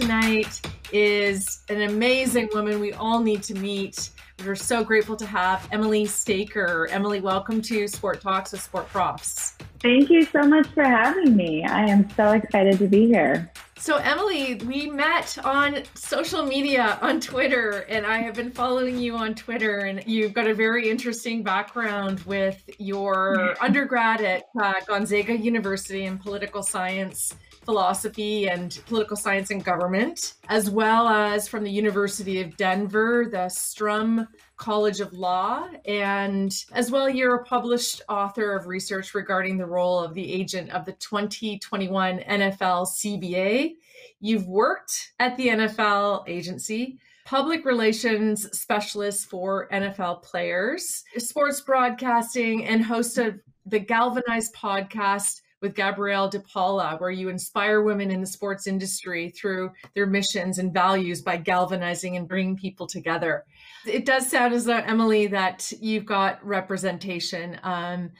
[0.00, 0.60] tonight
[0.92, 4.08] is an amazing woman we all need to meet.
[4.46, 6.88] We're so grateful to have Emily Staker.
[6.90, 9.58] Emily, welcome to Sport Talks with Sport Profs.
[9.82, 11.64] Thank you so much for having me.
[11.64, 13.52] I am so excited to be here.
[13.78, 19.16] So, Emily, we met on social media on Twitter, and I have been following you
[19.16, 19.80] on Twitter.
[19.80, 26.18] And you've got a very interesting background with your undergrad at uh, Gonzaga University in
[26.18, 27.34] political science,
[27.70, 33.48] philosophy, and political science and government, as well as from the University of Denver, the
[33.48, 39.66] Sturm College of Law, and as well, you're a published author of research regarding the
[39.66, 43.76] role of the agent of the 2021 NFL CBA.
[44.20, 52.84] You've worked at the NFL agency, public relations specialist for NFL players, sports broadcasting, and
[52.84, 58.66] host of the Galvanized podcast with Gabrielle DePaula, where you inspire women in the sports
[58.66, 63.44] industry through their missions and values by galvanizing and bringing people together.
[63.86, 67.58] It does sound as though, Emily, that you've got representation.
[67.62, 68.10] Um,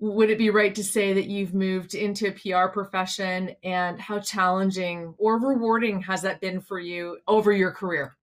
[0.00, 4.18] would it be right to say that you've moved into a PR profession and how
[4.18, 8.16] challenging or rewarding has that been for you over your career?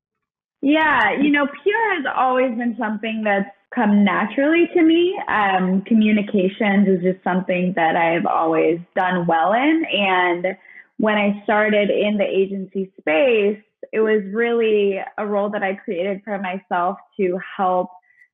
[0.62, 5.17] Yeah, you know, PR has always been something that's come naturally to me.
[5.27, 9.83] Um, communications is just something that I've always done well in.
[9.91, 10.58] And
[10.97, 13.61] when I started in the agency space,
[13.92, 17.89] it was really a role that I created for myself to help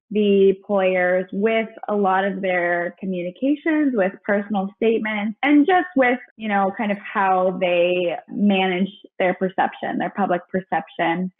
[0.10, 6.48] the players with a lot of their communications, with personal statements, and just with, you
[6.48, 11.32] know, kind of how they manage their perception, their public perception.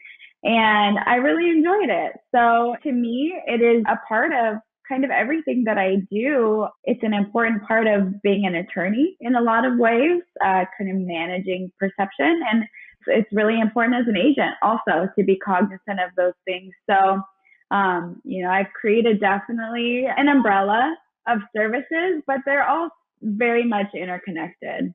[0.44, 2.12] And I really enjoyed it.
[2.34, 6.66] So to me, it is a part of kind of everything that I do.
[6.84, 10.90] It's an important part of being an attorney in a lot of ways, uh, kind
[10.90, 12.40] of managing perception.
[12.50, 12.64] And
[13.06, 16.72] it's really important as an agent also to be cognizant of those things.
[16.88, 17.20] So,
[17.70, 20.96] um, you know, I've created definitely an umbrella
[21.26, 22.88] of services, but they're all
[23.22, 24.94] very much interconnected.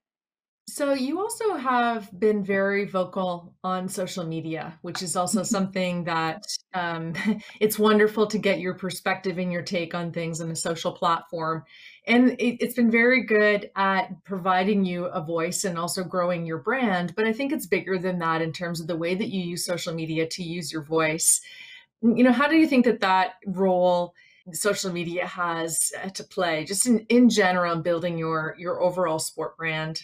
[0.66, 6.46] So, you also have been very vocal on social media, which is also something that
[6.74, 7.14] um,
[7.60, 11.64] it's wonderful to get your perspective and your take on things on a social platform.
[12.08, 16.60] And it, it's been very good at providing you a voice and also growing your
[16.60, 17.14] brand.
[17.16, 19.66] But I think it's bigger than that in terms of the way that you use
[19.66, 21.42] social media to use your voice.
[22.02, 24.14] You know, how do you think that that role
[24.54, 29.20] social media has uh, to play just in, in general in building your your overall
[29.20, 30.04] sport brand?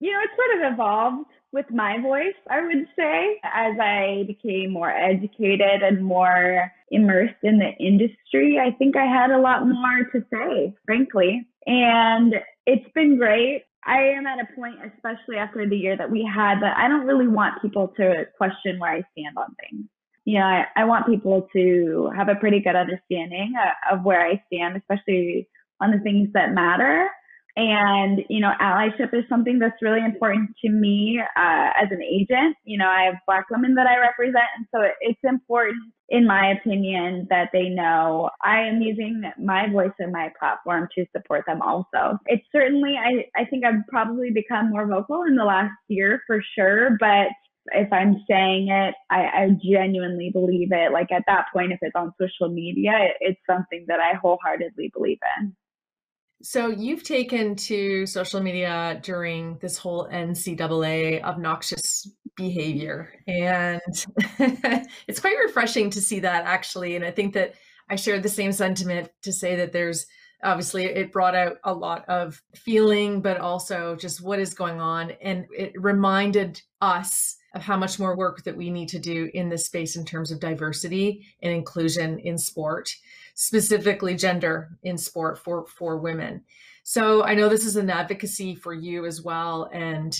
[0.00, 4.72] You know, it sort of evolved with my voice, I would say, as I became
[4.72, 8.58] more educated and more immersed in the industry.
[8.58, 11.46] I think I had a lot more to say, frankly.
[11.66, 12.34] And
[12.66, 13.64] it's been great.
[13.86, 17.06] I am at a point, especially after the year that we had, that I don't
[17.06, 19.86] really want people to question where I stand on things.
[20.24, 24.26] You know, I, I want people to have a pretty good understanding uh, of where
[24.26, 25.48] I stand, especially
[25.80, 27.08] on the things that matter.
[27.56, 32.54] And, you know, allyship is something that's really important to me uh, as an agent.
[32.64, 34.44] You know, I have Black women that I represent.
[34.58, 39.94] And so it's important, in my opinion, that they know I am using my voice
[39.98, 42.18] and my platform to support them also.
[42.26, 46.42] It's certainly, I, I think I've probably become more vocal in the last year for
[46.54, 46.98] sure.
[47.00, 47.28] But
[47.72, 50.92] if I'm saying it, I, I genuinely believe it.
[50.92, 54.90] Like at that point, if it's on social media, it, it's something that I wholeheartedly
[54.94, 55.56] believe in.
[56.42, 63.80] So you've taken to social media during this whole NCAA obnoxious behavior, and
[65.08, 66.94] it's quite refreshing to see that actually.
[66.94, 67.54] And I think that
[67.88, 70.06] I shared the same sentiment to say that there's
[70.44, 75.12] obviously it brought out a lot of feeling, but also just what is going on,
[75.22, 79.48] and it reminded us of how much more work that we need to do in
[79.48, 82.94] this space in terms of diversity and inclusion in sport
[83.36, 86.42] specifically gender in sport for for women.
[86.82, 90.18] So I know this is an advocacy for you as well, and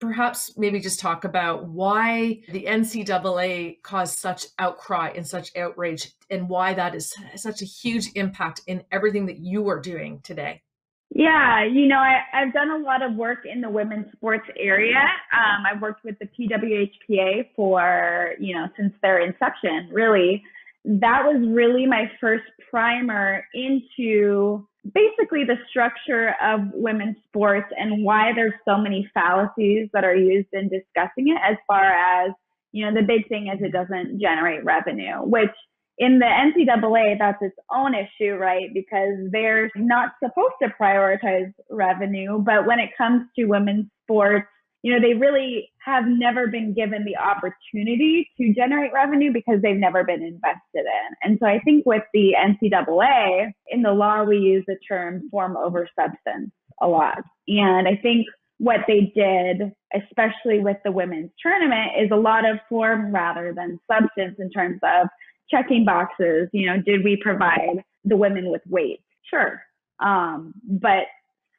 [0.00, 6.48] perhaps maybe just talk about why the NCAA caused such outcry and such outrage, and
[6.48, 10.62] why that is such a huge impact in everything that you are doing today.
[11.10, 15.00] Yeah, you know, I, I've done a lot of work in the women's sports area.
[15.32, 20.42] Um, I've worked with the PWHPA for, you know, since their inception, really
[20.84, 28.32] that was really my first primer into basically the structure of women's sports and why
[28.34, 32.30] there's so many fallacies that are used in discussing it as far as
[32.72, 35.50] you know the big thing is it doesn't generate revenue which
[35.98, 42.38] in the ncaa that's its own issue right because they're not supposed to prioritize revenue
[42.38, 44.46] but when it comes to women's sports
[44.82, 49.76] you know, they really have never been given the opportunity to generate revenue because they've
[49.76, 51.14] never been invested in.
[51.22, 55.56] And so I think with the NCAA, in the law, we use the term form
[55.56, 57.22] over substance a lot.
[57.48, 58.26] And I think
[58.58, 63.80] what they did, especially with the women's tournament, is a lot of form rather than
[63.90, 65.08] substance in terms of
[65.50, 66.48] checking boxes.
[66.52, 69.00] You know, did we provide the women with weight?
[69.28, 69.60] Sure.
[70.00, 71.04] Um, but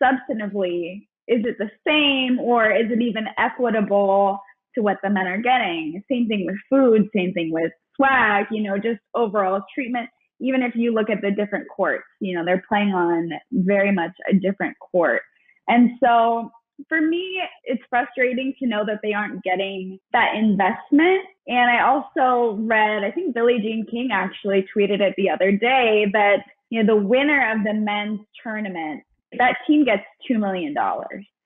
[0.01, 4.39] substantively, is it the same or is it even equitable
[4.75, 6.01] to what the men are getting?
[6.09, 10.09] Same thing with food, same thing with swag, you know, just overall treatment.
[10.41, 14.11] Even if you look at the different courts, you know, they're playing on very much
[14.29, 15.21] a different court.
[15.67, 16.49] And so
[16.87, 21.25] for me, it's frustrating to know that they aren't getting that investment.
[21.47, 26.05] And I also read, I think Billie Jean King actually tweeted it the other day
[26.13, 26.37] that,
[26.69, 29.03] you know, the winner of the men's tournament
[29.37, 30.73] that team gets $2 million.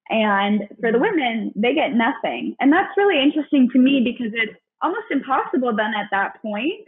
[0.10, 1.02] And for the mm-hmm.
[1.02, 2.56] women, they get nothing.
[2.60, 6.88] And that's really interesting to me because it's almost impossible then at that point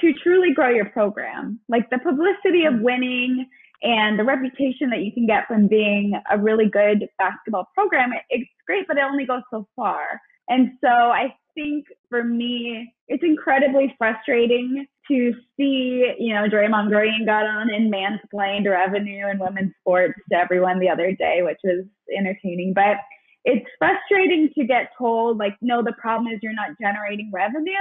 [0.00, 1.60] to truly grow your program.
[1.68, 2.84] Like the publicity of mm-hmm.
[2.84, 3.48] winning
[3.82, 8.48] and the reputation that you can get from being a really good basketball program, it's
[8.66, 10.20] great, but it only goes so far.
[10.48, 17.24] And so I think for me, it's incredibly frustrating to see, you know, Draymond Green
[17.24, 21.84] got on and mansplained revenue in women's sports to everyone the other day, which was
[22.16, 22.72] entertaining.
[22.74, 22.96] But
[23.44, 27.72] it's frustrating to get told, like, no, the problem is you're not generating revenue.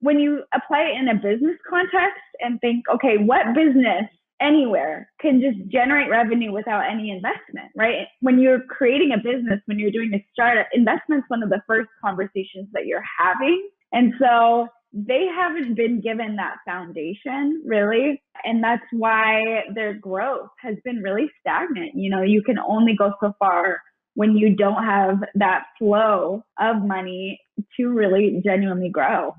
[0.00, 4.04] When you apply it in a business context and think, okay, what business
[4.40, 8.06] anywhere can just generate revenue without any investment, right?
[8.20, 11.88] When you're creating a business, when you're doing a startup, investment's one of the first
[12.02, 13.68] conversations that you're having.
[13.92, 18.22] And so they haven't been given that foundation really.
[18.44, 21.92] And that's why their growth has been really stagnant.
[21.94, 23.80] You know, you can only go so far
[24.14, 27.38] when you don't have that flow of money
[27.76, 29.34] to really genuinely grow.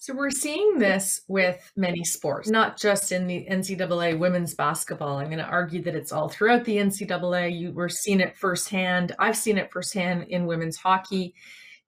[0.00, 5.18] So we're seeing this with many sports, not just in the NCAA women's basketball.
[5.18, 7.58] I'm going to argue that it's all throughout the NCAA.
[7.58, 9.16] You were seeing it firsthand.
[9.18, 11.34] I've seen it firsthand in women's hockey.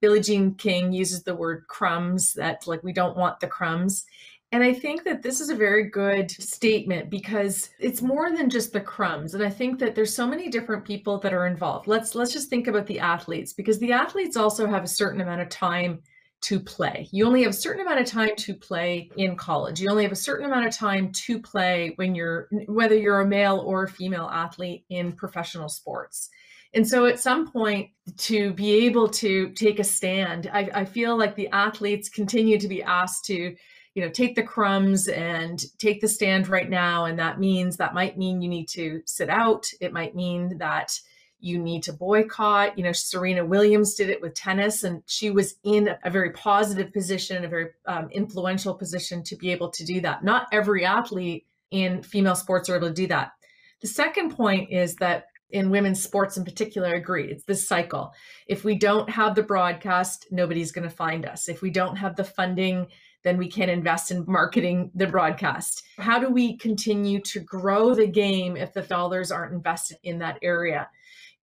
[0.01, 4.05] Billie Jean King uses the word crumbs, that like we don't want the crumbs.
[4.51, 8.73] And I think that this is a very good statement because it's more than just
[8.73, 9.35] the crumbs.
[9.35, 11.87] And I think that there's so many different people that are involved.
[11.87, 15.43] Let's let's just think about the athletes because the athletes also have a certain amount
[15.43, 16.03] of time
[16.43, 17.09] to play.
[17.13, 19.81] You only have a certain amount of time to play in college.
[19.81, 23.27] You only have a certain amount of time to play when you're whether you're a
[23.27, 26.31] male or a female athlete in professional sports.
[26.73, 31.19] And so at some point, to be able to take a stand, I, I feel
[31.19, 33.57] like the athletes continue to be asked to
[33.95, 37.93] you know take the crumbs and take the stand right now and that means that
[37.93, 40.97] might mean you need to sit out it might mean that
[41.41, 42.77] you need to boycott.
[42.77, 46.93] You know serena williams did it with tennis and she was in a very positive
[46.93, 50.25] position a very um, influential position to be able to do that.
[50.25, 53.33] Not every athlete in female sports are able to do that.
[53.81, 58.13] The second point is that in women's sports in particular I agree it's this cycle.
[58.47, 61.49] If we don't have the broadcast nobody's going to find us.
[61.49, 62.87] If we don't have the funding
[63.23, 65.83] then we can invest in marketing the broadcast.
[65.99, 70.39] How do we continue to grow the game if the dollars aren't invested in that
[70.43, 70.89] area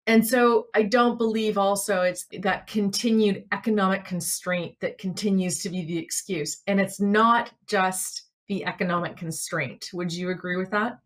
[0.06, 5.84] and so i don't believe also it's that continued economic constraint that continues to be
[5.84, 6.62] the excuse.
[6.66, 9.90] And it's not just the economic constraint.
[9.92, 10.98] Would you agree with that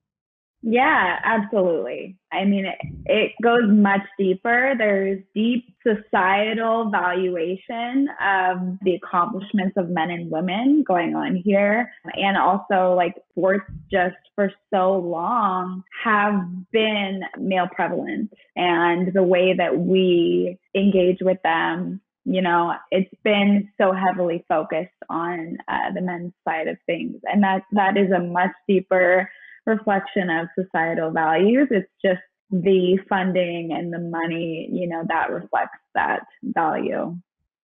[0.62, 2.18] yeah, absolutely.
[2.32, 4.74] I mean, it, it goes much deeper.
[4.76, 11.90] There's deep societal valuation of the accomplishments of men and women going on here.
[12.14, 16.34] And also, like, sports just for so long have
[16.72, 18.30] been male prevalent.
[18.54, 24.90] And the way that we engage with them you know it's been so heavily focused
[25.08, 29.26] on uh, the men's side of things and that that is a much deeper
[29.66, 31.68] reflection of societal values.
[31.70, 37.16] It's just the funding and the money, you know, that reflects that value.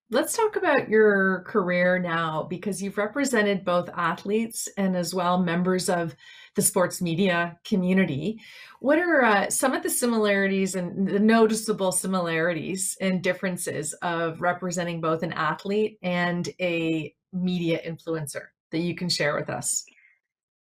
[0.09, 5.89] Let's talk about your career now because you've represented both athletes and as well members
[5.89, 6.15] of
[6.55, 8.41] the sports media community.
[8.79, 15.01] What are uh, some of the similarities and the noticeable similarities and differences of representing
[15.01, 19.85] both an athlete and a media influencer that you can share with us?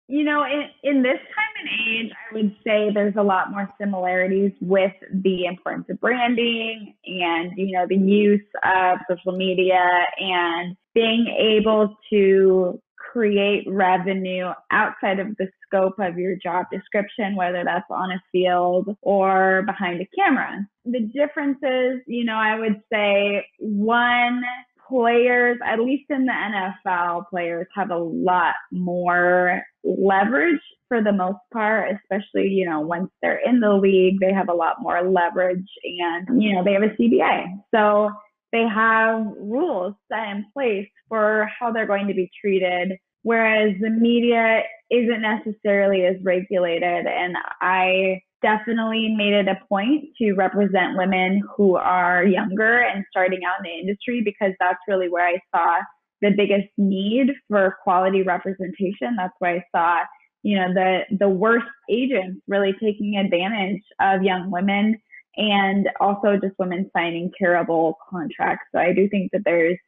[0.06, 3.70] You know, in, in this time and age, I would say there's a lot more
[3.80, 9.82] similarities with the importance of branding and, you know, the use of social media
[10.18, 12.80] and being able to
[13.14, 18.96] create revenue outside of the scope of your job description, whether that's on a field
[19.02, 20.66] or behind a camera.
[20.84, 24.42] The differences, you know, I would say one,
[24.88, 31.38] players, at least in the NFL, players have a lot more leverage for the most
[31.52, 35.66] part, especially, you know, once they're in the league, they have a lot more leverage
[35.84, 37.44] and, you know, they have a CBA.
[37.74, 38.10] So
[38.52, 43.90] they have rules set in place for how they're going to be treated, whereas the
[43.90, 47.06] media isn't necessarily as regulated.
[47.06, 53.40] And I definitely made it a point to represent women who are younger and starting
[53.44, 55.80] out in the industry because that's really where I saw
[56.20, 59.16] the biggest need for quality representation.
[59.16, 60.04] That's where I saw,
[60.42, 65.00] you know, the the worst agents really taking advantage of young women
[65.36, 68.66] and also just women signing terrible contracts.
[68.72, 69.78] So I do think that there's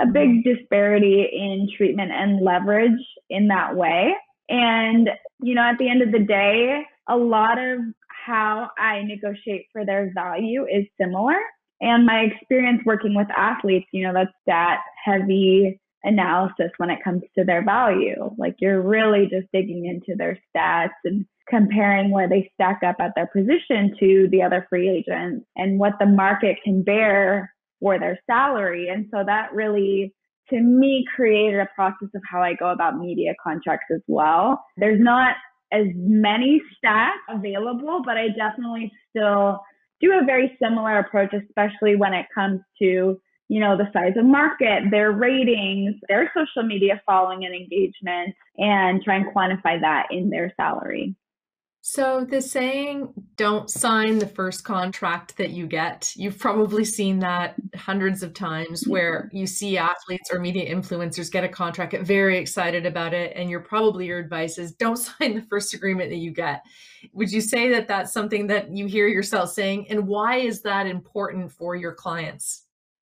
[0.00, 0.54] a big mm-hmm.
[0.54, 4.14] disparity in treatment and leverage in that way.
[4.48, 7.80] And, you know, at the end of the day, a lot of
[8.24, 11.36] how I negotiate for their value is similar.
[11.80, 17.22] And my experience working with athletes, you know, that's that heavy analysis when it comes
[17.36, 18.30] to their value.
[18.38, 23.12] Like you're really just digging into their stats and comparing where they stack up at
[23.16, 28.18] their position to the other free agents and what the market can bear for their
[28.26, 28.88] salary.
[28.88, 30.14] And so that really,
[30.50, 34.64] to me, created a process of how I go about media contracts as well.
[34.76, 35.36] There's not
[35.74, 39.60] as many stats available, but I definitely still
[40.00, 44.24] do a very similar approach, especially when it comes to you know, the size of
[44.24, 50.30] market, their ratings, their social media following and engagement, and try and quantify that in
[50.30, 51.14] their salary.
[51.86, 57.56] So, the saying, don't sign the first contract that you get, you've probably seen that
[57.76, 59.36] hundreds of times where mm-hmm.
[59.36, 63.50] you see athletes or media influencers get a contract, get very excited about it, and
[63.50, 66.62] you're probably your advice is don't sign the first agreement that you get.
[67.12, 69.88] Would you say that that's something that you hear yourself saying?
[69.90, 72.62] And why is that important for your clients?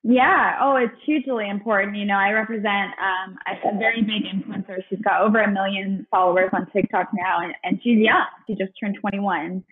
[0.04, 0.58] Yeah.
[0.62, 1.98] Oh, it's hugely important.
[1.98, 4.78] You know, I represent um, a, very big influencer.
[4.90, 8.26] She's got over a million followers on TikTok now, and, and she's young.
[8.48, 9.64] She just turned 21.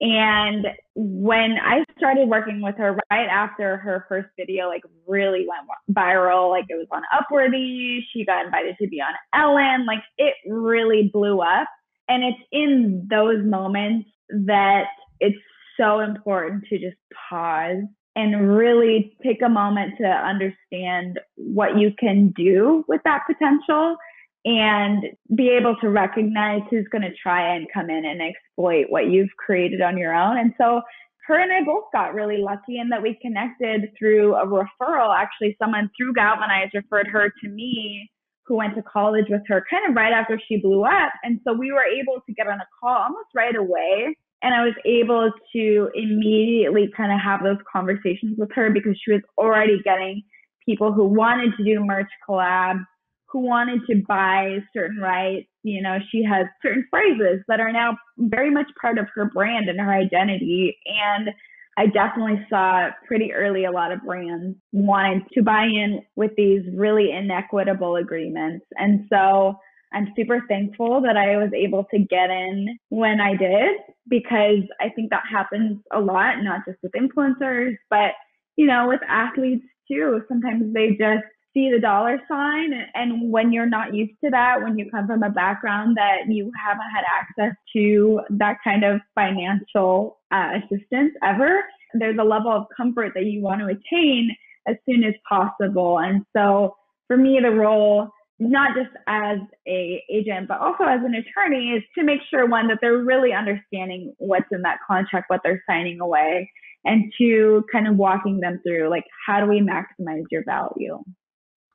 [0.00, 5.68] And when I started working with her right after her first video, like really went
[5.96, 10.34] viral, like it was on Upworthy, she got invited to be on Ellen, like it
[10.48, 11.68] really blew up.
[12.08, 14.86] And it's in those moments that
[15.20, 15.38] it's
[15.78, 16.96] so important to just
[17.30, 23.96] pause and really take a moment to understand what you can do with that potential
[24.44, 25.04] and
[25.34, 29.30] be able to recognize who's going to try and come in and exploit what you've
[29.38, 30.36] created on your own.
[30.36, 30.82] And so
[31.26, 35.16] her and I both got really lucky in that we connected through a referral.
[35.16, 38.10] Actually, someone through Galvanize referred her to me
[38.44, 41.12] who went to college with her kind of right after she blew up.
[41.22, 44.64] And so we were able to get on a call almost right away and I
[44.64, 49.80] was able to immediately kind of have those conversations with her because she was already
[49.84, 50.22] getting
[50.66, 52.84] people who wanted to do merch collabs,
[53.26, 55.48] who wanted to buy certain rights.
[55.62, 59.68] You know, she has certain phrases that are now very much part of her brand
[59.68, 60.76] and her identity.
[60.86, 61.30] And
[61.78, 66.62] I definitely saw pretty early a lot of brands wanted to buy in with these
[66.74, 68.66] really inequitable agreements.
[68.76, 69.54] And so
[69.94, 73.76] I'm super thankful that I was able to get in when I did
[74.08, 78.12] because I think that happens a lot, not just with influencers, but
[78.56, 80.22] you know, with athletes too.
[80.28, 84.78] Sometimes they just see the dollar sign and when you're not used to that, when
[84.78, 90.18] you come from a background that you haven't had access to that kind of financial
[90.30, 91.62] uh, assistance ever,
[91.94, 94.30] there's a level of comfort that you want to attain
[94.66, 95.98] as soon as possible.
[95.98, 96.74] And so
[97.06, 98.10] for me, the role
[98.50, 102.66] not just as a agent but also as an attorney is to make sure one
[102.68, 106.50] that they're really understanding what's in that contract what they're signing away
[106.84, 110.98] and two kind of walking them through like how do we maximize your value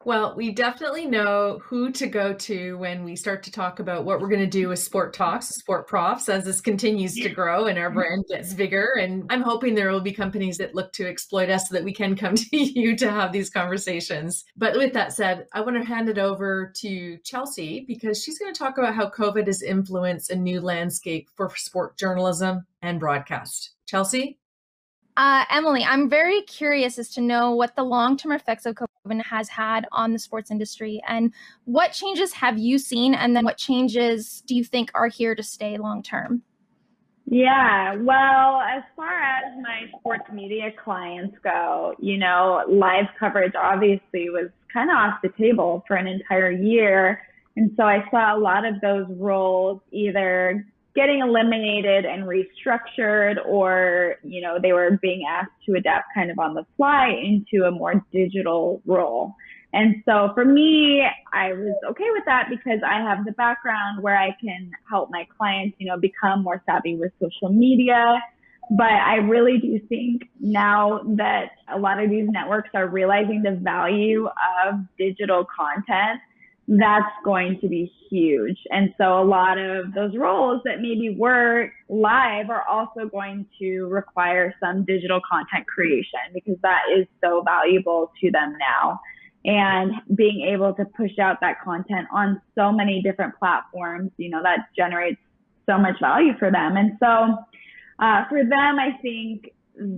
[0.07, 4.21] well, we definitely know who to go to when we start to talk about what
[4.21, 7.77] we're going to do with Sport Talks, Sport Profs, as this continues to grow and
[7.77, 8.93] our brand gets bigger.
[9.01, 11.91] And I'm hoping there will be companies that look to exploit us so that we
[11.91, 14.45] can come to you to have these conversations.
[14.55, 18.53] But with that said, I want to hand it over to Chelsea because she's going
[18.53, 23.71] to talk about how COVID has influenced a new landscape for sport journalism and broadcast.
[23.85, 24.39] Chelsea?
[25.17, 28.85] Uh, Emily, I'm very curious as to know what the long term effects of COVID
[29.19, 31.33] has had on the sports industry and
[31.65, 35.43] what changes have you seen, and then what changes do you think are here to
[35.43, 36.41] stay long term?
[37.29, 44.29] Yeah, well, as far as my sports media clients go, you know, live coverage obviously
[44.29, 47.21] was kind of off the table for an entire year
[47.57, 50.63] And so I saw a lot of those roles either
[50.97, 56.39] getting eliminated and restructured or, you know, they were being asked to adapt kind of
[56.39, 59.35] on the fly into a more digital role.
[59.73, 64.17] And so for me, I was okay with that because I have the background where
[64.17, 68.19] I can help my clients, you know, become more savvy with social media.
[68.71, 73.51] But I really do think now that a lot of these networks are realizing the
[73.51, 74.27] value
[74.65, 76.21] of digital content,
[76.67, 78.57] that's going to be huge.
[78.71, 83.85] And so a lot of those roles that maybe were live are also going to
[83.85, 88.99] require some digital content creation because that is so valuable to them now
[89.45, 94.43] and being able to push out that content on so many different platforms, you know,
[94.43, 95.21] that generates
[95.69, 96.75] so much value for them.
[96.75, 97.37] And so
[97.99, 99.51] uh, for them, I think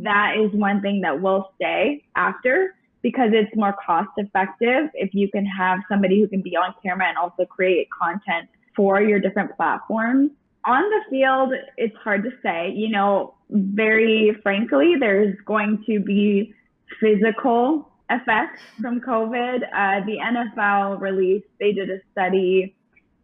[0.03, 5.29] that is one thing that will stay after because it's more cost effective if you
[5.29, 9.55] can have somebody who can be on camera and also create content for your different
[9.55, 10.31] platforms.
[10.65, 12.71] On the field, it's hard to say.
[12.75, 16.53] You know, very frankly, there's going to be
[16.99, 19.63] physical effects from COVID.
[19.63, 22.75] Uh, the NFL released, they did a study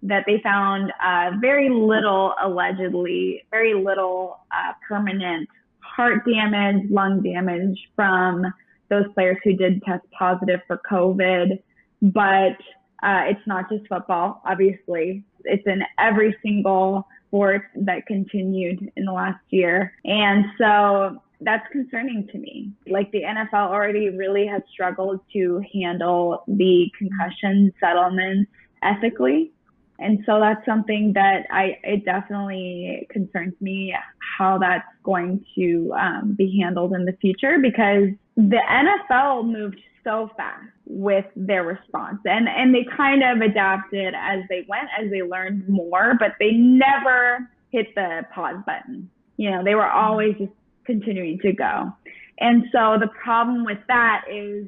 [0.04, 7.78] that they found uh, very little, allegedly, very little uh, permanent heart damage, lung damage
[7.96, 8.46] from
[8.90, 11.60] those players who did test positive for COVID.
[12.02, 12.58] But
[13.04, 15.24] uh, it's not just football, obviously.
[15.44, 19.94] It's in every single sport that continued in the last year.
[20.06, 22.72] And so that's concerning to me.
[22.88, 28.50] Like the NFL already really has struggled to handle the concussion settlements
[28.84, 29.52] ethically.
[30.00, 33.96] And so that's something that I, it definitely concerns me
[34.38, 40.30] how that's going to um, be handled in the future because the NFL moved so
[40.36, 45.22] fast with their response and, and they kind of adapted as they went, as they
[45.22, 49.10] learned more, but they never hit the pause button.
[49.38, 50.52] You know, they were always just
[50.86, 51.92] continuing to go.
[52.40, 54.68] And so the problem with that is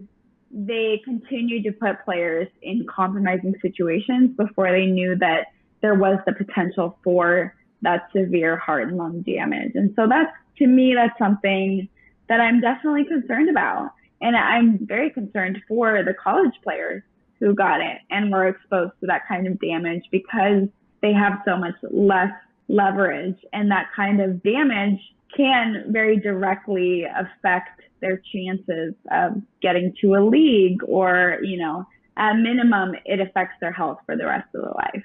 [0.57, 5.47] they continued to put players in compromising situations before they knew that
[5.83, 9.73] there was the potential for that severe heart and lung damage.
[9.75, 11.87] And so that's, to me, that's something
[12.27, 13.91] that I'm definitely concerned about.
[14.19, 17.03] And I'm very concerned for the college players
[17.39, 20.63] who got it and were exposed to that kind of damage because
[21.03, 22.31] they have so much less
[22.67, 24.99] leverage and that kind of damage
[25.35, 31.85] can very directly affect their chances of getting to a league or, you know,
[32.17, 35.03] at minimum, it affects their health for the rest of their life.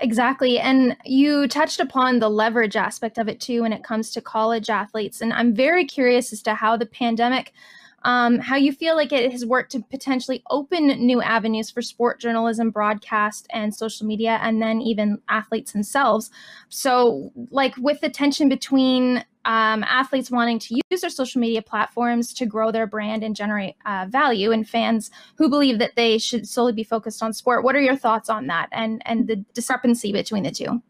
[0.00, 0.58] Exactly.
[0.58, 4.68] And you touched upon the leverage aspect of it too when it comes to college
[4.68, 5.20] athletes.
[5.20, 7.52] And I'm very curious as to how the pandemic
[8.06, 12.20] um, how you feel like it has worked to potentially open new avenues for sport
[12.20, 16.30] journalism, broadcast, and social media, and then even athletes themselves.
[16.68, 22.32] So, like with the tension between um, athletes wanting to use their social media platforms
[22.34, 26.46] to grow their brand and generate uh, value, and fans who believe that they should
[26.46, 27.64] solely be focused on sport.
[27.64, 30.80] What are your thoughts on that and and the discrepancy between the two?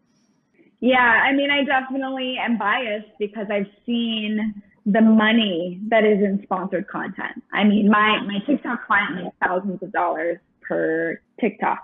[0.81, 6.41] Yeah, I mean, I definitely am biased because I've seen the money that is in
[6.45, 7.43] sponsored content.
[7.53, 11.83] I mean, my, my TikTok client makes thousands of dollars per TikTok.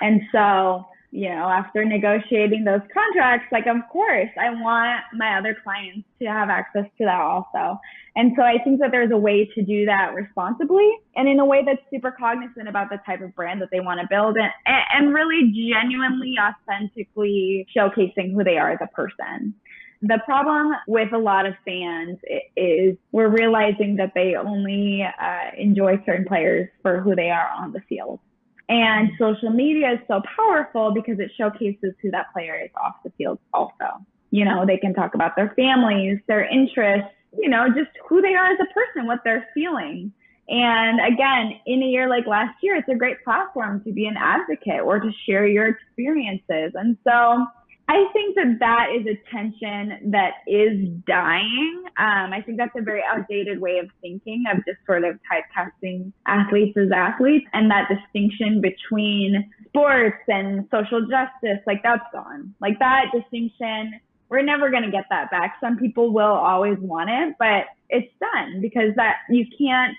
[0.00, 5.56] And so, you know, after negotiating those contracts, like, of course, I want my other
[5.64, 7.80] clients to have access to that also.
[8.14, 11.44] And so I think that there's a way to do that responsibly and in a
[11.44, 14.52] way that's super cognizant about the type of brand that they want to build and,
[14.66, 19.54] and really genuinely, authentically showcasing who they are as a person.
[20.02, 22.18] The problem with a lot of fans
[22.56, 27.72] is we're realizing that they only uh, enjoy certain players for who they are on
[27.72, 28.20] the field.
[28.68, 33.10] And social media is so powerful because it showcases who that player is off the
[33.16, 34.04] field also.
[34.30, 38.34] You know, they can talk about their families, their interests, you know, just who they
[38.34, 40.12] are as a person, what they're feeling.
[40.48, 44.16] And again, in a year like last year, it's a great platform to be an
[44.16, 46.72] advocate or to share your experiences.
[46.74, 47.46] And so
[47.88, 51.84] I think that that is a tension that is dying.
[51.98, 56.12] Um, I think that's a very outdated way of thinking of just sort of typecasting
[56.26, 62.52] athletes as athletes and that distinction between sports and social justice, like that's gone.
[62.60, 65.54] Like that distinction, we're never going to get that back.
[65.60, 69.96] Some people will always want it, but it's done because that you can't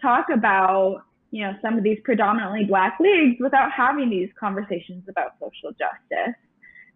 [0.00, 5.32] talk about you know some of these predominantly black leagues without having these conversations about
[5.40, 6.36] social justice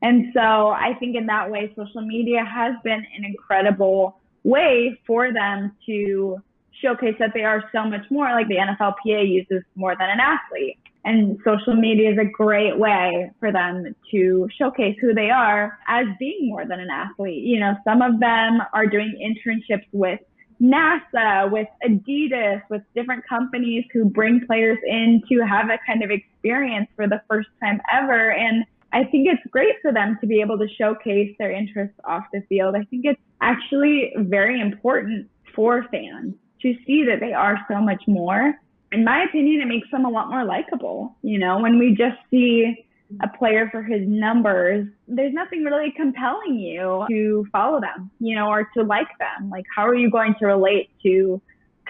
[0.03, 5.33] and so I think in that way, social media has been an incredible way for
[5.33, 6.43] them to
[6.81, 10.79] showcase that they are so much more like the NFLPA uses more than an athlete.
[11.05, 16.07] And social media is a great way for them to showcase who they are as
[16.19, 17.45] being more than an athlete.
[17.45, 20.21] You know, some of them are doing internships with
[20.61, 26.11] NASA, with Adidas, with different companies who bring players in to have a kind of
[26.11, 28.33] experience for the first time ever.
[28.33, 32.25] And I think it's great for them to be able to showcase their interests off
[32.33, 32.75] the field.
[32.75, 38.03] I think it's actually very important for fans to see that they are so much
[38.07, 38.55] more.
[38.93, 41.17] In my opinion, it makes them a lot more likable.
[41.23, 42.87] You know, when we just see
[43.23, 48.49] a player for his numbers, there's nothing really compelling you to follow them, you know,
[48.49, 49.51] or to like them.
[49.51, 51.41] Like, how are you going to relate to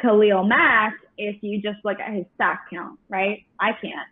[0.01, 3.45] Khalil Mack if you just look at his sack count, right?
[3.61, 4.09] I can't.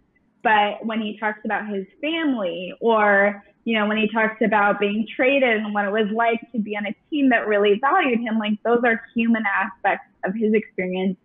[0.47, 5.05] But when he talks about his family or, you know, when he talks about being
[5.17, 8.39] traded and what it was like to be on a team that really valued him,
[8.39, 11.17] like those are human aspects of his experience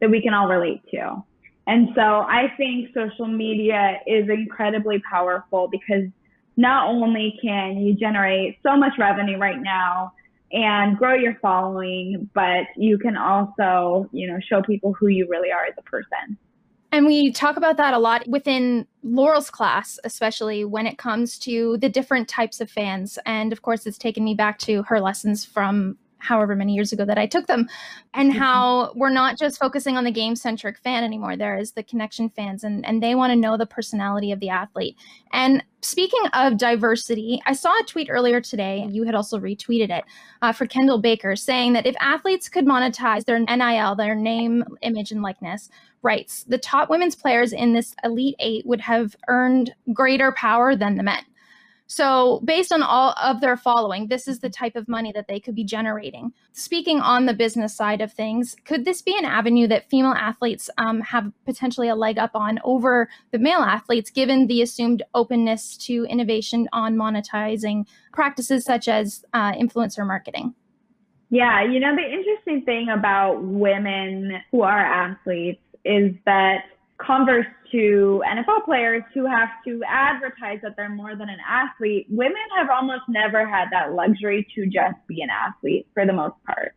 [0.00, 1.22] that we can all relate to.
[1.68, 6.10] And so I think social media is incredibly powerful because
[6.56, 10.14] not only can you generate so much revenue right now
[10.50, 15.52] and grow your following, but you can also, you know, show people who you really
[15.52, 16.36] are as a person.
[16.94, 21.76] And we talk about that a lot within Laurel's class, especially when it comes to
[21.78, 23.18] the different types of fans.
[23.26, 27.04] And of course, it's taken me back to her lessons from however many years ago
[27.04, 27.68] that I took them,
[28.14, 28.38] and mm-hmm.
[28.38, 31.36] how we're not just focusing on the game centric fan anymore.
[31.36, 34.48] There is the connection fans, and, and they want to know the personality of the
[34.48, 34.96] athlete.
[35.32, 39.90] And speaking of diversity, I saw a tweet earlier today, and you had also retweeted
[39.90, 40.04] it
[40.42, 45.12] uh, for Kendall Baker, saying that if athletes could monetize their NIL, their name, image,
[45.12, 45.70] and likeness,
[46.02, 50.96] rights, the top women's players in this Elite Eight would have earned greater power than
[50.96, 51.24] the men.
[51.94, 55.38] So, based on all of their following, this is the type of money that they
[55.38, 56.32] could be generating.
[56.52, 60.68] Speaking on the business side of things, could this be an avenue that female athletes
[60.76, 65.76] um, have potentially a leg up on over the male athletes, given the assumed openness
[65.86, 70.52] to innovation on monetizing practices such as uh, influencer marketing?
[71.30, 76.64] Yeah, you know, the interesting thing about women who are athletes is that
[76.98, 82.36] converse to NFL players who have to advertise that they're more than an athlete, women
[82.56, 86.74] have almost never had that luxury to just be an athlete for the most part.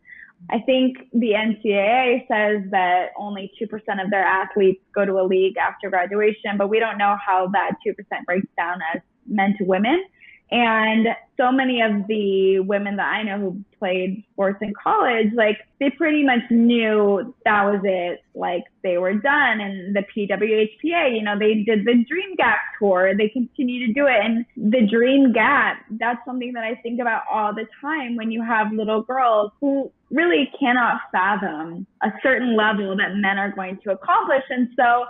[0.50, 3.68] I think the NCAA says that only 2%
[4.04, 7.72] of their athletes go to a league after graduation, but we don't know how that
[7.86, 10.04] 2% breaks down as men to women.
[10.50, 15.58] And so many of the women that I know who played sports in college, like
[15.78, 18.24] they pretty much knew that was it.
[18.34, 19.60] Like they were done.
[19.60, 23.14] And the PWHPA, you know, they did the Dream Gap tour.
[23.16, 24.16] They continue to do it.
[24.24, 28.42] And the Dream Gap, that's something that I think about all the time when you
[28.42, 33.92] have little girls who really cannot fathom a certain level that men are going to
[33.92, 34.44] accomplish.
[34.48, 35.04] And so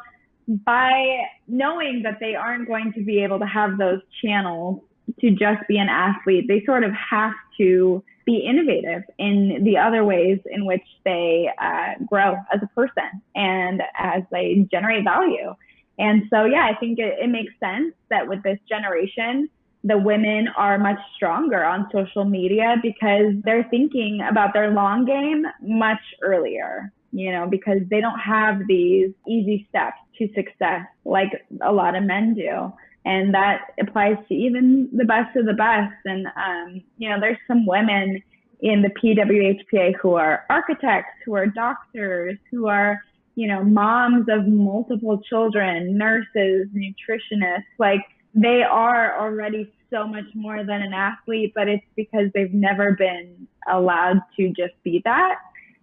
[0.64, 4.80] by knowing that they aren't going to be able to have those channels
[5.20, 6.46] to just be an athlete.
[6.48, 11.94] They sort of have to be innovative in the other ways in which they uh,
[12.06, 15.54] grow as a person and as they generate value.
[15.98, 19.48] And so, yeah, I think it, it makes sense that with this generation,
[19.84, 25.44] the women are much stronger on social media because they're thinking about their long game
[25.62, 31.72] much earlier, you know, because they don't have these easy steps to success like a
[31.72, 32.72] lot of men do
[33.08, 35.94] and that applies to even the best of the best.
[36.04, 38.22] And um, you know, there's some women
[38.60, 43.00] in the PWHPA who are architects, who are doctors, who are
[43.34, 47.72] you know moms of multiple children, nurses, nutritionists.
[47.78, 48.02] Like
[48.34, 53.48] they are already so much more than an athlete, but it's because they've never been
[53.70, 55.36] allowed to just be that.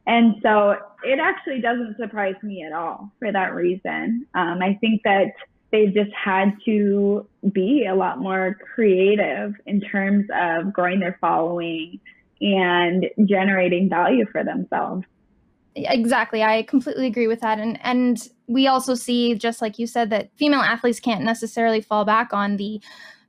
[0.06, 4.28] And so it actually doesn't surprise me at all for that reason.
[4.36, 5.34] Um, I think that
[5.72, 12.00] they've just had to be a lot more creative in terms of growing their following
[12.42, 15.04] and generating value for themselves.
[15.76, 16.42] Exactly.
[16.42, 17.60] I completely agree with that.
[17.60, 22.06] And and we also see, just like you said, that female athletes can't necessarily fall
[22.06, 22.80] back on the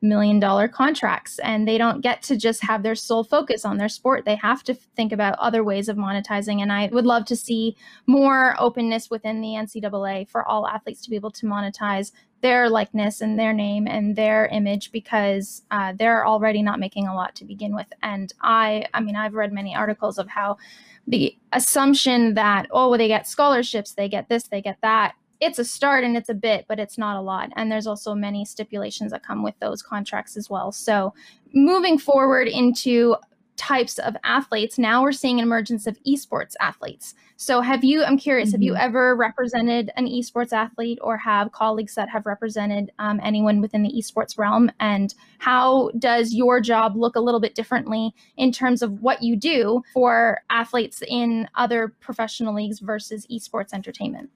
[0.03, 3.89] million dollar contracts and they don't get to just have their sole focus on their
[3.89, 4.25] sport.
[4.25, 6.61] They have to think about other ways of monetizing.
[6.61, 11.11] And I would love to see more openness within the NCAA for all athletes to
[11.11, 16.27] be able to monetize their likeness and their name and their image because uh, they're
[16.27, 17.87] already not making a lot to begin with.
[18.03, 20.59] And I, I mean, I've read many articles of how
[21.07, 25.59] the assumption that, oh, well, they get scholarships, they get this, they get that it's
[25.59, 27.51] a start and it's a bit, but it's not a lot.
[27.57, 30.73] And there's also many stipulations that come with those contracts as well.
[30.73, 31.15] So
[31.53, 33.17] moving forward into
[33.57, 37.15] types of athletes, now we're seeing an emergence of esports athletes.
[37.37, 38.55] So, have you, I'm curious, mm-hmm.
[38.55, 38.83] have you mm-hmm.
[38.83, 43.93] ever represented an esports athlete or have colleagues that have represented um, anyone within the
[43.93, 44.71] esports realm?
[44.81, 49.37] And how does your job look a little bit differently in terms of what you
[49.37, 54.31] do for athletes in other professional leagues versus esports entertainment?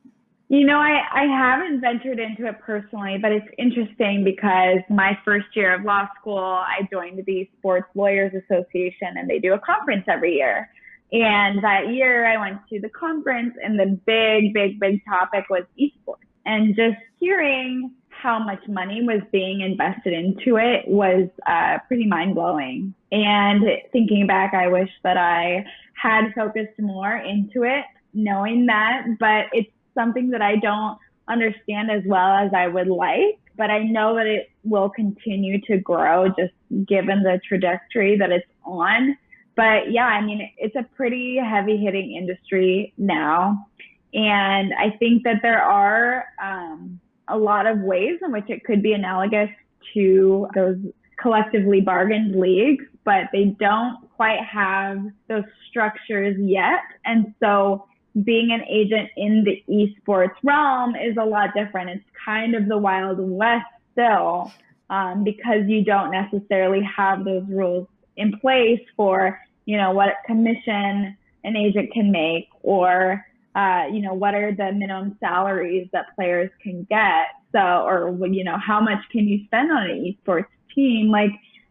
[0.53, 5.47] You know, I, I haven't ventured into it personally, but it's interesting because my first
[5.55, 10.07] year of law school, I joined the Sports Lawyers Association and they do a conference
[10.09, 10.69] every year.
[11.13, 15.63] And that year I went to the conference and the big, big, big topic was
[15.81, 16.27] esports.
[16.45, 22.35] And just hearing how much money was being invested into it was uh, pretty mind
[22.35, 22.93] blowing.
[23.13, 27.85] And thinking back, I wish that I had focused more into it,
[28.15, 30.99] knowing that, but it's something that I don't
[31.29, 35.79] understand as well as I would like, but I know that it will continue to
[35.79, 36.53] grow just
[36.87, 39.17] given the trajectory that it's on.
[39.57, 43.67] But yeah, I mean, it's a pretty heavy hitting industry now.
[44.13, 48.83] And I think that there are um, a lot of ways in which it could
[48.83, 49.51] be analogous
[49.95, 50.79] to those
[51.21, 56.81] collectively bargained leagues, but they don't quite have those structures yet.
[57.05, 57.87] And so
[58.25, 61.91] being an agent in the esports realm is a lot different.
[61.91, 64.53] It's kind of the Wild West still,
[64.89, 71.17] um, because you don't necessarily have those rules in place for, you know, what commission
[71.45, 76.51] an agent can make or, uh, you know, what are the minimum salaries that players
[76.63, 77.27] can get.
[77.53, 81.11] So, or, you know, how much can you spend on an esports team?
[81.11, 81.31] Like,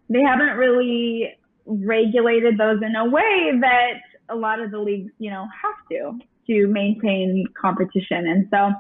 [0.10, 5.30] they haven't really regulated those in a way that a lot of the leagues, you
[5.30, 8.28] know, have to to maintain competition.
[8.28, 8.72] And so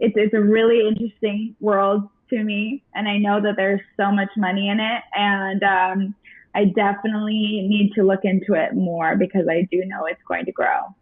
[0.00, 2.82] it's, it's a really interesting world to me.
[2.94, 5.02] And I know that there's so much money in it.
[5.14, 6.14] And um,
[6.54, 10.52] I definitely need to look into it more because I do know it's going to
[10.52, 10.94] grow.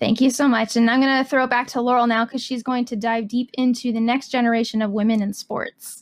[0.00, 0.74] Thank you so much.
[0.74, 3.50] And I'm going to throw back to Laurel now because she's going to dive deep
[3.54, 6.01] into the next generation of women in sports.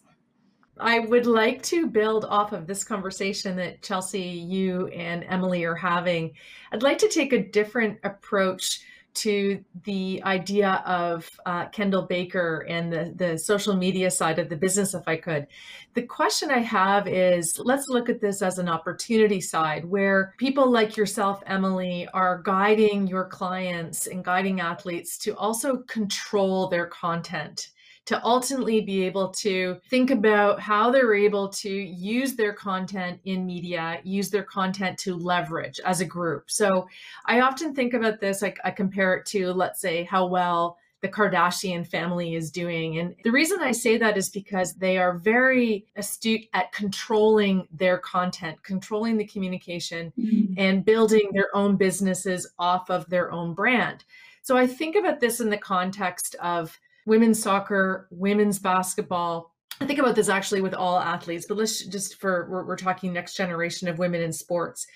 [0.81, 5.75] I would like to build off of this conversation that Chelsea, you, and Emily are
[5.75, 6.33] having.
[6.73, 8.81] I'd like to take a different approach
[9.13, 14.57] to the idea of uh, Kendall Baker and the, the social media side of the
[14.57, 15.47] business, if I could.
[15.95, 20.71] The question I have is let's look at this as an opportunity side where people
[20.71, 27.71] like yourself, Emily, are guiding your clients and guiding athletes to also control their content
[28.11, 33.47] to ultimately be able to think about how they're able to use their content in
[33.47, 36.51] media, use their content to leverage as a group.
[36.51, 36.89] So
[37.27, 41.09] I often think about this, like I compare it to, let's say, how well the
[41.09, 42.99] Kardashian family is doing.
[42.99, 47.99] And the reason I say that is because they are very astute at controlling their
[47.99, 50.55] content, controlling the communication, mm-hmm.
[50.57, 54.03] and building their own businesses off of their own brand.
[54.43, 59.55] So I think about this in the context of women's soccer, women's basketball.
[59.81, 63.13] I think about this actually with all athletes, but let's just for we're, we're talking
[63.13, 64.87] next generation of women in sports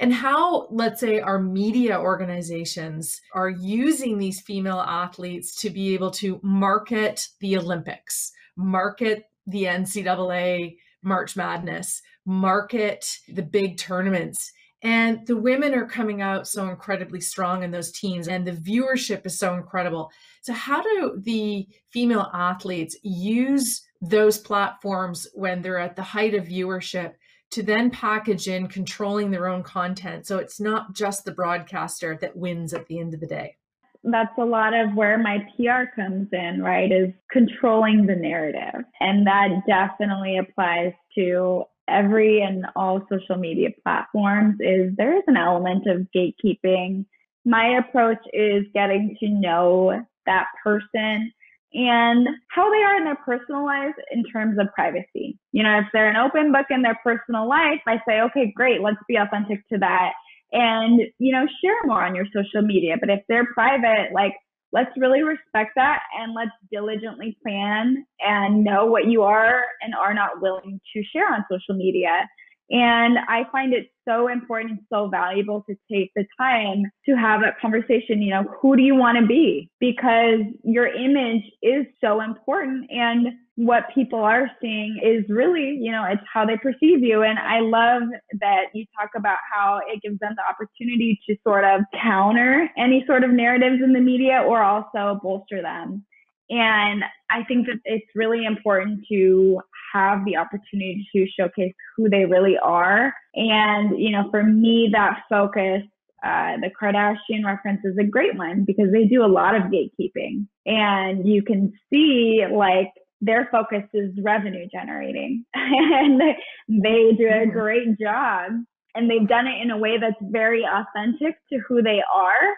[0.00, 6.10] and how let's say our media organizations are using these female athletes to be able
[6.10, 15.36] to market the olympics market the ncaa march madness market the big tournaments and the
[15.36, 19.54] women are coming out so incredibly strong in those teams, and the viewership is so
[19.54, 20.10] incredible.
[20.42, 26.44] So, how do the female athletes use those platforms when they're at the height of
[26.44, 27.14] viewership
[27.50, 30.26] to then package in controlling their own content?
[30.26, 33.56] So, it's not just the broadcaster that wins at the end of the day.
[34.04, 36.92] That's a lot of where my PR comes in, right?
[36.92, 38.84] Is controlling the narrative.
[39.00, 45.36] And that definitely applies to every and all social media platforms is there is an
[45.36, 47.04] element of gatekeeping.
[47.44, 51.32] My approach is getting to know that person
[51.72, 55.38] and how they are in their personal lives in terms of privacy.
[55.52, 58.80] You know, if they're an open book in their personal life, I say, okay, great,
[58.80, 60.12] let's be authentic to that
[60.52, 62.96] and, you know, share more on your social media.
[62.98, 64.34] But if they're private, like
[64.72, 70.14] let's really respect that and let's diligently plan and know what you are and are
[70.14, 72.28] not willing to share on social media.
[72.70, 77.40] And I find it so important and so valuable to take the time to have
[77.42, 78.20] a conversation.
[78.20, 79.70] You know, who do you want to be?
[79.80, 82.90] Because your image is so important.
[82.90, 87.22] And what people are seeing is really, you know, it's how they perceive you.
[87.22, 88.02] And I love
[88.40, 93.04] that you talk about how it gives them the opportunity to sort of counter any
[93.06, 96.04] sort of narratives in the media or also bolster them.
[96.50, 99.60] And I think that it's really important to
[99.92, 103.12] have the opportunity to showcase who they really are.
[103.34, 105.82] And, you know, for me, that focus,
[106.24, 110.46] uh, the Kardashian reference is a great one because they do a lot of gatekeeping.
[110.66, 116.20] And you can see, like, their focus is revenue generating and
[116.68, 117.50] they do a mm-hmm.
[117.50, 118.52] great job
[118.94, 122.54] and they've done it in a way that's very authentic to who they are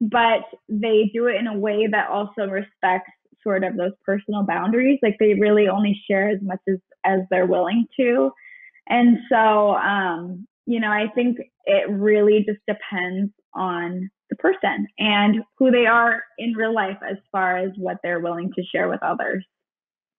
[0.00, 3.10] but they do it in a way that also respects
[3.44, 7.46] sort of those personal boundaries like they really only share as much as as they're
[7.46, 8.30] willing to
[8.88, 15.36] and so um you know i think it really just depends on the person and
[15.58, 19.02] who they are in real life as far as what they're willing to share with
[19.02, 19.44] others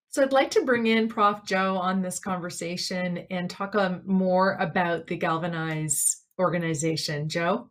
[0.10, 1.44] so I'd like to bring in Prof.
[1.44, 7.28] Joe on this conversation and talk um, more about the Galvanize organization.
[7.28, 7.70] Joe?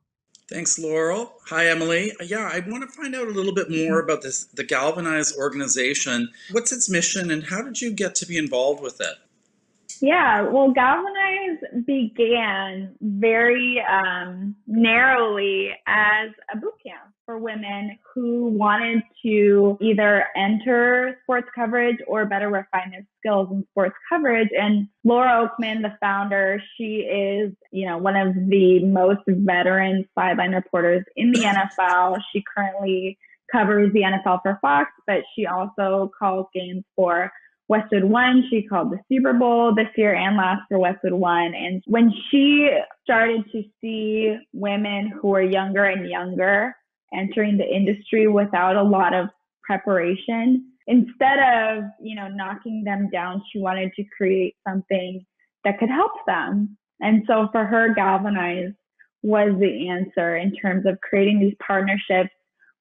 [0.55, 1.35] Thanks, Laurel.
[1.49, 2.12] Hi, Emily.
[2.23, 6.31] Yeah, I want to find out a little bit more about this, the Galvanize organization.
[6.53, 9.17] What's its mission and how did you get to be involved with it?
[10.01, 19.03] Yeah, well, Galvanize began very um, narrowly as a boot camp for women who wanted
[19.25, 24.49] to either enter sports coverage or better refine their skills in sports coverage.
[24.59, 30.55] And Laura Okmin, the founder, she is, you know, one of the most veteran sideline
[30.55, 32.19] reporters in the NFL.
[32.33, 33.19] She currently
[33.51, 37.31] covers the NFL for Fox, but she also calls games for
[37.69, 38.45] Westwood One.
[38.51, 41.55] She called the Super Bowl this year and last for Westwood One.
[41.55, 42.71] And when she
[43.03, 46.75] started to see women who were younger and younger
[47.16, 49.29] entering the industry without a lot of
[49.62, 55.24] preparation, instead of, you know, knocking them down, she wanted to create something
[55.64, 56.77] that could help them.
[57.00, 58.72] And so for her, Galvanize
[59.22, 62.31] was the answer in terms of creating these partnerships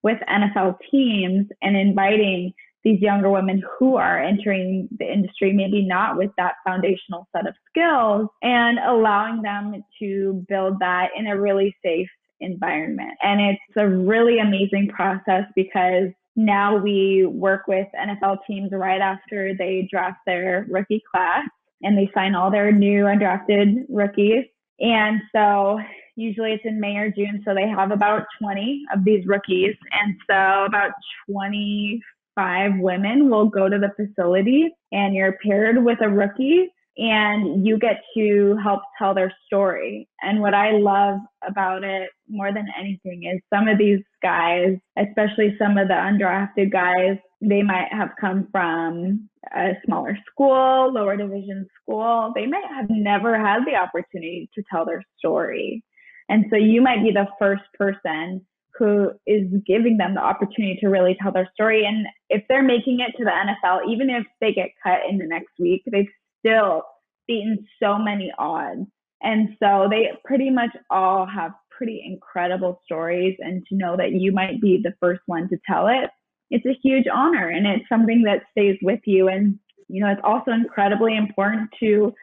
[0.04, 6.18] with NFL teams and inviting these younger women who are entering the industry, maybe not
[6.18, 11.74] with that foundational set of skills, and allowing them to build that in a really
[11.84, 12.10] safe
[12.44, 13.12] environment.
[13.22, 19.54] And it's a really amazing process because now we work with NFL teams right after
[19.58, 21.46] they draft their rookie class
[21.82, 24.46] and they sign all their new undrafted rookies.
[24.80, 25.80] And so
[26.16, 27.42] usually it's in May or June.
[27.46, 29.76] So they have about 20 of these rookies.
[29.92, 30.92] And so about
[31.30, 32.02] 20
[32.36, 37.78] five women will go to the facility and you're paired with a rookie and you
[37.80, 40.08] get to help tell their story.
[40.22, 45.56] And what I love about it more than anything is some of these guys, especially
[45.58, 51.68] some of the undrafted guys, they might have come from a smaller school, lower division
[51.82, 52.32] school.
[52.36, 55.84] They might have never had the opportunity to tell their story.
[56.30, 58.46] And so you might be the first person
[58.78, 61.86] who is giving them the opportunity to really tell their story.
[61.86, 65.28] And if they're making it to the NFL, even if they get cut in the
[65.28, 66.08] next week, they've
[66.44, 66.84] still
[67.28, 68.88] beaten so many odds.
[69.22, 73.36] And so they pretty much all have pretty incredible stories.
[73.40, 76.10] And to know that you might be the first one to tell it,
[76.50, 79.28] it's a huge honor and it's something that stays with you.
[79.28, 82.14] And, you know, it's also incredibly important to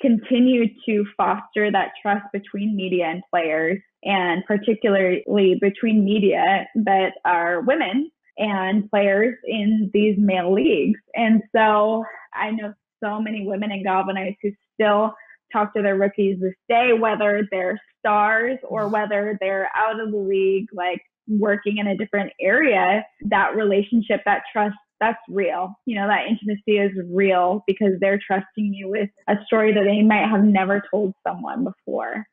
[0.00, 7.62] continue to foster that trust between media and players and particularly between media that are
[7.62, 11.00] women and players in these male leagues.
[11.14, 15.14] And so I know so many women in Galvanize who still
[15.52, 18.92] talk to their rookies this day, whether they're stars or mm-hmm.
[18.92, 24.42] whether they're out of the league, like working in a different area, that relationship, that
[24.52, 25.74] trust, that's real.
[25.86, 30.02] You know, that intimacy is real because they're trusting you with a story that they
[30.02, 32.24] might have never told someone before.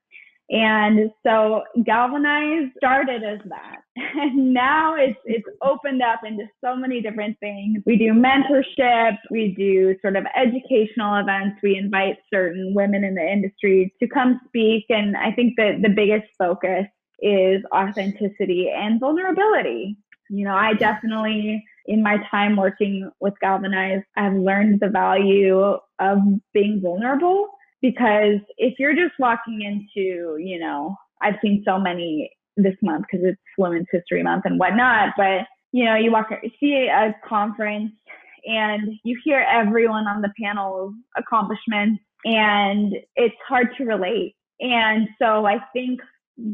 [0.50, 3.78] And so Galvanize started as that.
[4.18, 7.84] And now it's it's opened up into so many different things.
[7.86, 13.22] We do mentorship, we do sort of educational events, we invite certain women in the
[13.22, 14.86] industry to come speak.
[14.90, 16.86] And I think that the biggest focus
[17.20, 19.98] is authenticity and vulnerability.
[20.30, 26.20] You know, I definitely in my time working with Galvanize, I've learned the value of
[26.54, 27.50] being vulnerable
[27.86, 33.26] because if you're just walking into, you know, I've seen so many this month because
[33.26, 37.92] it's Women's History Month and whatnot, but you know, you walk, see a conference
[38.46, 44.36] and you hear everyone on the panel's accomplishments and it's hard to relate.
[44.60, 46.00] And so I think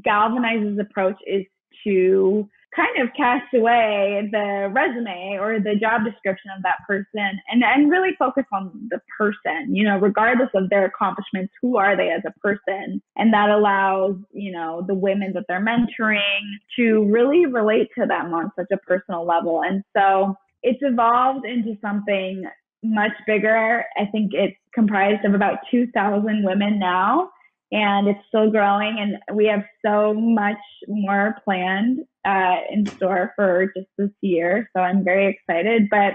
[0.05, 1.45] Galvanize's approach is
[1.85, 7.63] to kind of cast away the resume or the job description of that person and,
[7.63, 12.09] and really focus on the person, you know, regardless of their accomplishments, who are they
[12.09, 13.01] as a person?
[13.17, 16.39] And that allows, you know, the women that they're mentoring
[16.77, 19.61] to really relate to them on such a personal level.
[19.63, 22.43] And so it's evolved into something
[22.83, 23.83] much bigger.
[23.97, 27.29] I think it's comprised of about 2,000 women now,
[27.71, 28.97] and it's still growing.
[28.99, 30.57] And we have so much
[30.87, 34.69] more planned uh, in store for just this year.
[34.75, 35.87] So I'm very excited.
[35.89, 36.13] But,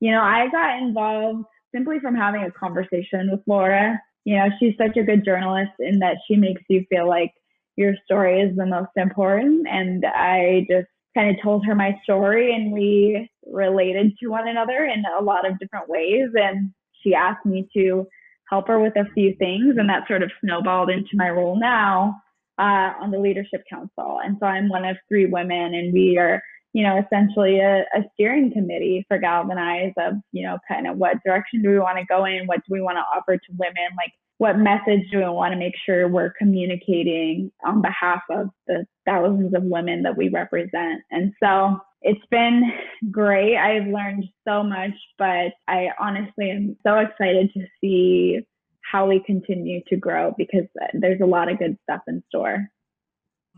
[0.00, 1.44] you know, I got involved
[1.74, 4.00] simply from having a conversation with Laura.
[4.24, 7.32] You know, she's such a good journalist in that she makes you feel like
[7.76, 9.66] your story is the most important.
[9.68, 14.84] And I just kind of told her my story and we related to one another
[14.84, 16.28] in a lot of different ways.
[16.34, 16.72] And
[17.02, 18.06] she asked me to
[18.50, 19.76] help her with a few things.
[19.78, 22.20] And that sort of snowballed into my role now
[22.58, 24.18] uh, on the Leadership Council.
[24.24, 26.42] And so I'm one of three women, and we are,
[26.72, 31.22] you know, essentially a, a steering committee for Galvanize of, you know, kind of what
[31.24, 32.46] direction do we want to go in?
[32.46, 33.88] What do we want to offer to women?
[33.96, 38.86] Like, what message do we want to make sure we're communicating on behalf of the
[39.04, 41.02] thousands of women that we represent?
[41.10, 42.72] And so it's been
[43.10, 43.56] great.
[43.56, 48.40] I've learned so much, but I honestly am so excited to see
[48.82, 52.68] how we continue to grow because there's a lot of good stuff in store.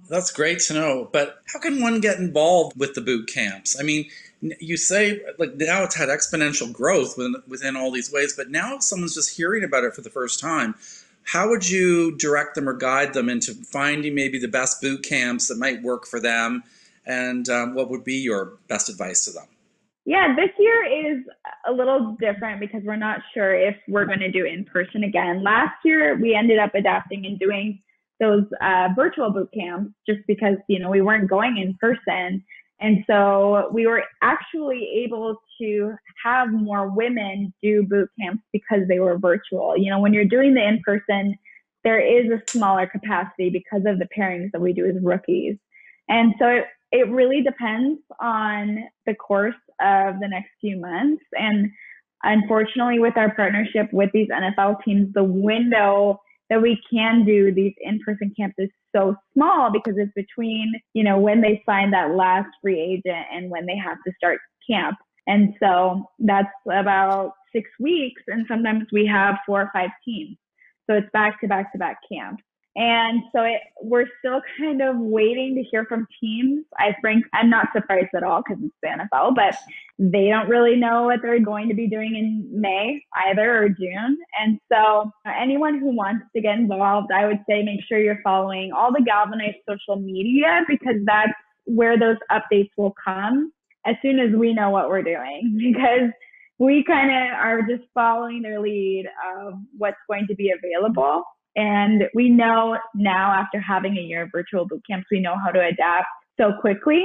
[0.09, 1.09] That's great to know.
[1.13, 3.79] But how can one get involved with the boot camps?
[3.79, 4.09] I mean,
[4.41, 8.79] you say like now it's had exponential growth within, within all these ways, but now
[8.79, 10.75] someone's just hearing about it for the first time.
[11.25, 15.49] How would you direct them or guide them into finding maybe the best boot camps
[15.49, 16.65] that might work for them?
[17.11, 19.47] And um, what would be your best advice to them?
[20.05, 21.25] Yeah, this year is
[21.69, 25.43] a little different because we're not sure if we're going to do in person again.
[25.43, 27.81] Last year, we ended up adapting and doing
[28.19, 32.45] those uh, virtual boot camps just because you know we weren't going in person
[32.81, 35.95] and so we were actually able to
[36.25, 39.77] have more women do boot camps because they were virtual.
[39.77, 41.37] You know, when you're doing the in person,
[41.85, 45.57] there is a smaller capacity because of the pairings that we do as rookies.
[46.09, 51.23] And so it, it really depends on the course of the next few months.
[51.33, 51.71] And
[52.23, 56.21] unfortunately, with our partnership with these NFL teams, the window
[56.51, 61.19] that we can do these in-person camps is so small because it's between, you know,
[61.19, 64.97] when they sign that last free agent and when they have to start camp.
[65.29, 68.21] And so that's about six weeks.
[68.27, 70.37] And sometimes we have four or five teams.
[70.89, 72.43] So it's back to back to back camps.
[72.77, 76.65] And so it, we're still kind of waiting to hear from teams.
[76.79, 79.57] I think I'm not surprised at all because it's the NFL, but
[79.99, 84.19] they don't really know what they're going to be doing in May either or June.
[84.41, 88.21] And so uh, anyone who wants to get involved, I would say make sure you're
[88.23, 91.33] following all the galvanized social media because that's
[91.67, 93.53] where those updates will come
[93.87, 96.11] as soon as we know what we're doing because
[96.59, 99.07] we kind of are just following their lead
[99.37, 101.25] of what's going to be available.
[101.57, 105.51] And we know now, after having a year of virtual boot camps, we know how
[105.51, 106.07] to adapt
[106.39, 107.05] so quickly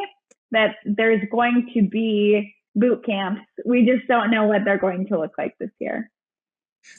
[0.51, 3.41] that there's going to be boot camps.
[3.65, 6.11] We just don't know what they're going to look like this year.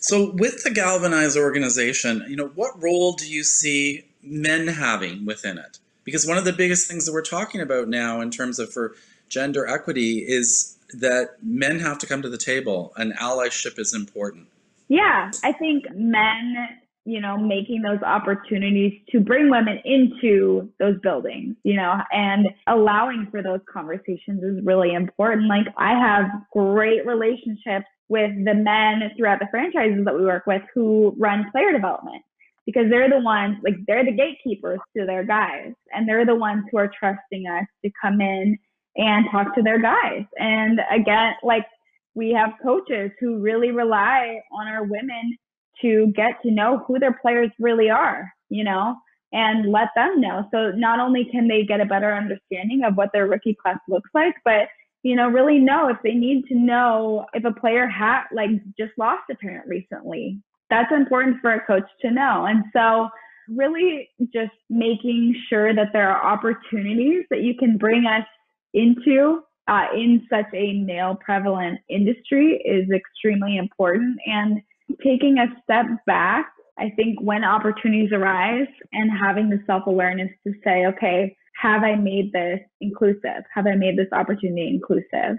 [0.01, 5.59] So, with the Galvanize organization, you know, what role do you see men having within
[5.59, 5.79] it?
[6.05, 8.95] Because one of the biggest things that we're talking about now, in terms of for
[9.29, 14.49] gender equity, is that men have to come to the table, and allyship is important.
[14.89, 16.69] Yeah, I think men
[17.07, 23.29] you know, making those opportunities to bring women into those buildings, you know, and allowing
[23.31, 25.47] for those conversations is really important.
[25.47, 30.63] Like I have great relationships with the men throughout the franchises that we work with
[30.75, 32.23] who run player development
[32.67, 36.65] because they're the ones, like they're the gatekeepers to their guys and they're the ones
[36.71, 38.59] who are trusting us to come in
[38.97, 40.25] and talk to their guys.
[40.39, 41.67] And again, like
[42.15, 45.37] we have coaches who really rely on our women
[45.83, 48.97] to get to know who their players really are, you know,
[49.33, 50.49] and let them know.
[50.53, 54.11] So not only can they get a better understanding of what their rookie class looks
[54.15, 54.69] like, but
[55.03, 58.93] you know, really know if they need to know if a player had like just
[58.99, 60.41] lost a parent recently.
[60.69, 62.47] That's important for a coach to know.
[62.47, 63.09] And so
[63.49, 68.27] really just making sure that there are opportunities that you can bring us
[68.75, 74.19] into uh, in such a male prevalent industry is extremely important.
[74.27, 74.61] And
[75.03, 80.53] taking a step back, I think when opportunities arise and having the self awareness to
[80.63, 83.45] say, okay, have I made this inclusive?
[83.55, 85.39] Have I made this opportunity inclusive?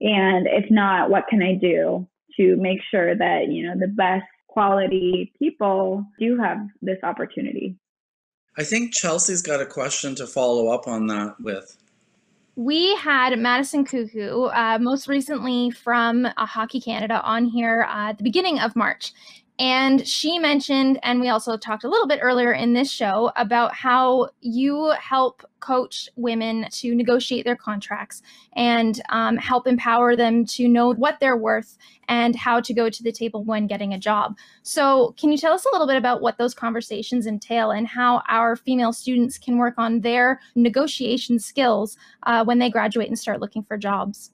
[0.00, 4.26] And if not, what can I do to make sure that, you know, the best
[4.48, 7.76] quality people do have this opportunity?
[8.56, 11.76] I think Chelsea's got a question to follow up on that with
[12.56, 18.18] we had Madison Cuckoo, uh, most recently from uh, Hockey Canada, on here uh, at
[18.18, 19.12] the beginning of March.
[19.58, 23.72] And she mentioned, and we also talked a little bit earlier in this show about
[23.72, 28.20] how you help coach women to negotiate their contracts
[28.56, 31.78] and um, help empower them to know what they're worth
[32.08, 34.36] and how to go to the table when getting a job.
[34.64, 38.22] So, can you tell us a little bit about what those conversations entail and how
[38.28, 43.40] our female students can work on their negotiation skills uh, when they graduate and start
[43.40, 44.33] looking for jobs?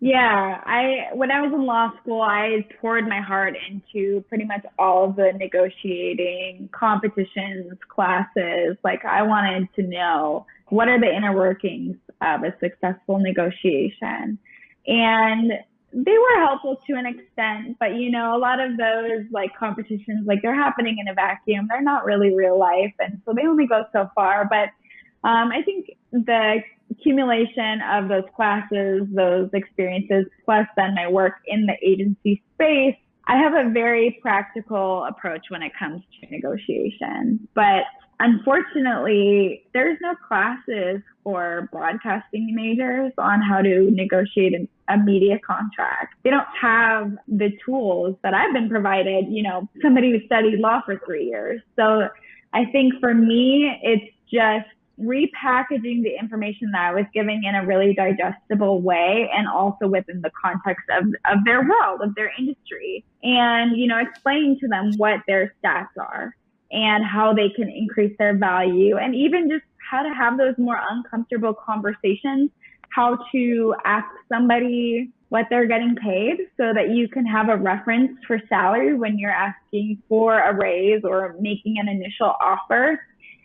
[0.00, 4.64] Yeah, I when I was in law school, I poured my heart into pretty much
[4.78, 8.76] all of the negotiating competitions, classes.
[8.84, 14.38] Like I wanted to know what are the inner workings of a successful negotiation.
[14.86, 15.52] And
[15.92, 20.26] they were helpful to an extent, but you know, a lot of those like competitions,
[20.26, 21.66] like they're happening in a vacuum.
[21.68, 24.46] They're not really real life, and so they only go so far.
[24.48, 24.68] But
[25.28, 31.66] um, I think the accumulation of those classes, those experiences, plus then my work in
[31.66, 37.46] the agency space, I have a very practical approach when it comes to negotiation.
[37.54, 37.84] But
[38.20, 44.54] unfortunately, there's no classes for broadcasting majors on how to negotiate
[44.88, 46.14] a media contract.
[46.24, 50.80] They don't have the tools that I've been provided, you know, somebody who studied law
[50.86, 51.60] for three years.
[51.76, 52.08] So
[52.54, 54.68] I think for me, it's just
[55.00, 60.20] repackaging the information that I was giving in a really digestible way and also within
[60.20, 63.04] the context of, of their world, of their industry.
[63.22, 66.34] And, you know, explaining to them what their stats are
[66.70, 70.78] and how they can increase their value and even just how to have those more
[70.90, 72.50] uncomfortable conversations,
[72.90, 78.18] how to ask somebody what they're getting paid so that you can have a reference
[78.26, 83.00] for salary when you're asking for a raise or making an initial offer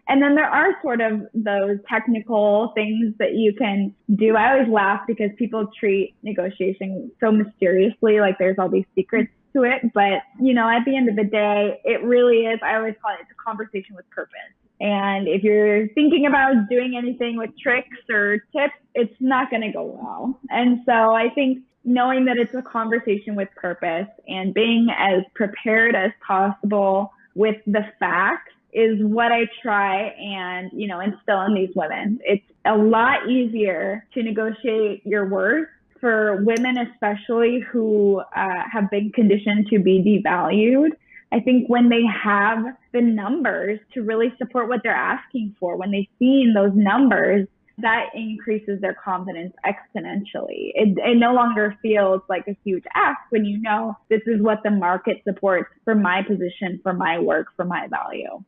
[0.08, 4.36] and then there are sort of those technical things that you can do.
[4.36, 9.64] I always laugh because people treat negotiation so mysteriously, like there's all these secrets to
[9.64, 9.94] it.
[9.94, 13.14] But, you know, at the end of the day, it really is, I always call
[13.14, 14.40] it, it's a conversation with purpose.
[14.82, 19.72] And if you're thinking about doing anything with tricks or tips, it's not going to
[19.72, 20.38] go well.
[20.50, 25.96] And so I think knowing that it's a conversation with purpose and being as prepared
[25.96, 31.70] as possible with the facts is what I try and, you know, instill in these
[31.76, 32.20] women.
[32.24, 35.68] It's a lot easier to negotiate your worth
[36.00, 40.90] for women, especially who uh, have been conditioned to be devalued.
[41.32, 42.60] I think when they have
[42.92, 47.48] the numbers to really support what they're asking for, when they've seen those numbers,
[47.80, 50.72] that increases their confidence exponentially.
[50.76, 54.60] It, it no longer feels like a huge ask when you know this is what
[54.64, 58.44] the market supports for my position, for my work, for my value.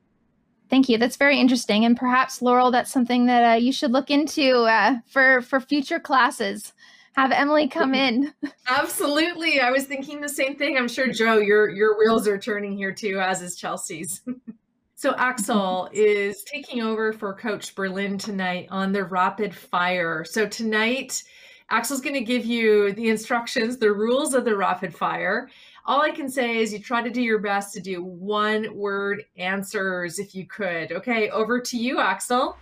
[0.70, 0.98] Thank you.
[0.98, 4.96] That's very interesting, and perhaps Laurel, that's something that uh, you should look into uh,
[5.08, 6.74] for for future classes.
[7.16, 8.34] Have Emily come in.
[8.68, 10.78] Absolutely, I was thinking the same thing.
[10.78, 14.22] I'm sure Joe, your your wheels are turning here too, as is Chelsea's.
[14.96, 20.26] so Axel is taking over for Coach Berlin tonight on the rapid fire.
[20.26, 21.24] So tonight,
[21.70, 25.50] Axel's going to give you the instructions, the rules of the rapid fire
[25.88, 29.24] all I can say is you try to do your best to do one word
[29.38, 30.92] answers if you could.
[30.92, 32.58] Okay, over to you, Axel.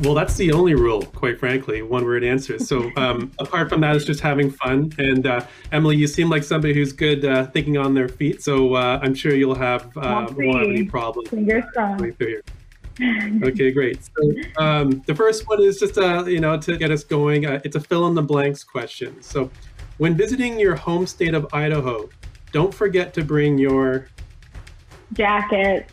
[0.00, 2.66] Well, that's the only rule, quite frankly, one word answers.
[2.66, 4.92] So, um, apart from that, it's just having fun.
[4.98, 8.42] And uh, Emily, you seem like somebody who's good uh, thinking on their feet.
[8.42, 11.28] So, uh, I'm sure you'll have uh, won't have any problems.
[11.28, 12.02] Fingers crossed
[13.42, 14.00] okay, great.
[14.04, 14.32] So
[14.62, 17.46] um, the first one is just uh, you know to get us going.
[17.46, 19.20] Uh, it's a fill in the blanks question.
[19.22, 19.50] So
[19.98, 22.08] when visiting your home state of Idaho,
[22.52, 24.08] don't forget to bring your
[25.12, 25.88] jacket.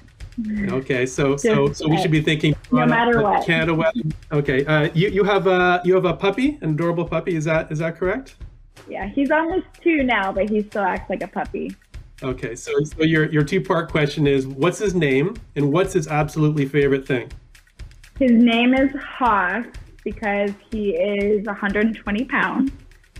[0.69, 4.01] Okay, so so so we should be thinking no matter what Canada weather.
[4.31, 7.35] Okay, uh, you you have a you have a puppy, an adorable puppy.
[7.35, 8.35] Is that is that correct?
[8.87, 11.75] Yeah, he's almost two now, but he still acts like a puppy.
[12.21, 16.07] Okay, so, so your, your two part question is what's his name and what's his
[16.07, 17.31] absolutely favorite thing?
[18.19, 19.65] His name is Haas
[20.03, 22.71] because he is 120 pounds.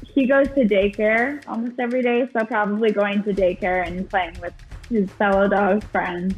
[0.06, 4.54] He goes to daycare almost every day, so probably going to daycare and playing with
[4.90, 6.36] his fellow dog friends.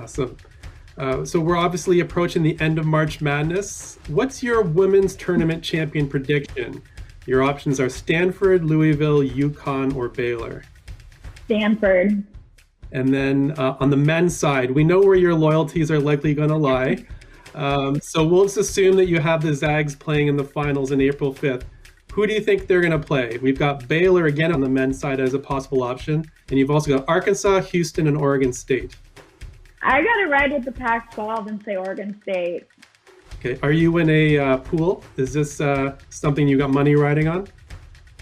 [0.00, 0.36] Awesome.
[0.98, 3.98] Uh, so we're obviously approaching the end of March Madness.
[4.08, 6.82] What's your women's tournament champion prediction?
[7.26, 10.62] Your options are Stanford, Louisville, UConn, or Baylor.
[11.46, 12.22] Stanford.
[12.92, 16.50] And then uh, on the men's side, we know where your loyalties are likely going
[16.50, 17.04] to lie.
[17.54, 21.00] Um, so we'll just assume that you have the Zags playing in the finals in
[21.00, 21.64] April 5th.
[22.12, 23.38] Who do you think they're going to play?
[23.42, 26.96] We've got Baylor again on the men's side as a possible option, and you've also
[26.96, 28.96] got Arkansas, Houston, and Oregon State.
[29.82, 32.66] I got to ride with the Pac 12 and say Oregon State.
[33.38, 33.58] Okay.
[33.62, 35.04] Are you in a uh, pool?
[35.16, 37.46] Is this uh, something you got money riding on?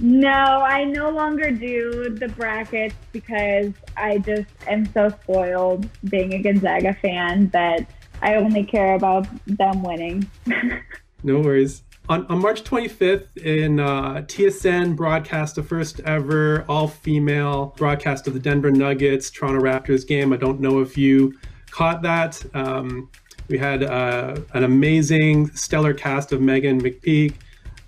[0.00, 6.42] No, I no longer do the brackets because I just am so spoiled being a
[6.42, 7.86] Gonzaga fan that
[8.20, 10.28] I only care about them winning.
[11.22, 11.82] no worries.
[12.08, 18.34] On, on March 25th, in uh, TSN broadcast the first ever all female broadcast of
[18.34, 20.32] the Denver Nuggets Toronto Raptors game.
[20.32, 21.34] I don't know if you
[21.70, 22.44] caught that.
[22.54, 23.08] Um,
[23.48, 27.34] we had uh, an amazing, stellar cast of Meghan McPeak,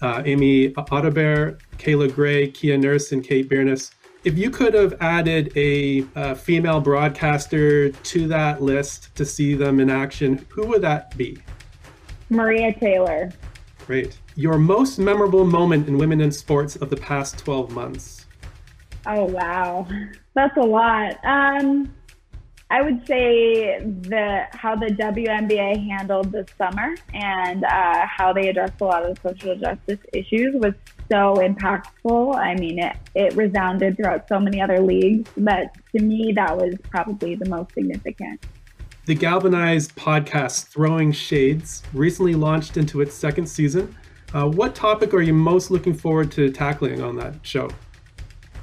[0.03, 3.93] uh, Amy Audibert, Kayla Grey, Kia Nurse, and Kate Beirness.
[4.25, 9.79] If you could have added a, a, female broadcaster to that list to see them
[9.79, 11.39] in action, who would that be?
[12.29, 13.31] Maria Taylor.
[13.87, 14.19] Great.
[14.35, 18.27] Your most memorable moment in women in sports of the past 12 months?
[19.07, 19.87] Oh, wow.
[20.35, 21.25] That's a lot.
[21.25, 21.95] Um,
[22.69, 28.81] I would say the how the WNBA handled the summer and uh, how they addressed
[28.81, 30.75] a lot of the social justice issues was
[31.09, 32.35] so impactful.
[32.37, 36.75] I mean, it, it resounded throughout so many other leagues, but to me, that was
[36.91, 38.45] probably the most significant.
[39.05, 43.95] The Galvanized podcast, Throwing Shades, recently launched into its second season.
[44.35, 47.71] Uh, what topic are you most looking forward to tackling on that show?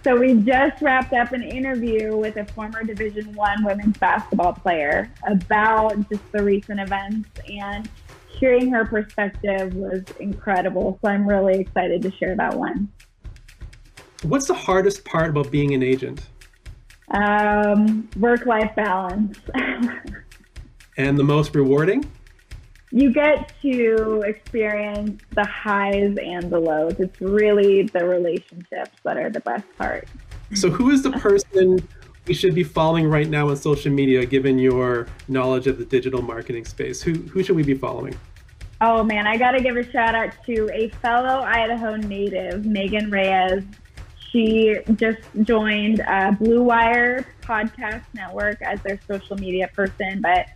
[0.04, 5.10] So we just wrapped up an interview with a former Division One women's basketball player
[5.26, 7.90] about just the recent events, and
[8.28, 11.00] hearing her perspective was incredible.
[11.02, 12.90] So I'm really excited to share that one.
[14.24, 16.28] What's the hardest part about being an agent?
[17.12, 19.40] Um, work-life balance.
[20.98, 22.12] and the most rewarding?
[22.94, 27.00] You get to experience the highs and the lows.
[27.00, 30.08] It's really the relationships that are the best part.
[30.54, 31.86] So, who is the person
[32.28, 36.22] we should be following right now on social media, given your knowledge of the digital
[36.22, 37.02] marketing space?
[37.02, 38.16] Who who should we be following?
[38.80, 43.10] Oh man, I got to give a shout out to a fellow Idaho native, Megan
[43.10, 43.64] Reyes.
[44.30, 50.48] She just joined uh, Blue Wire Podcast Network as their social media person, but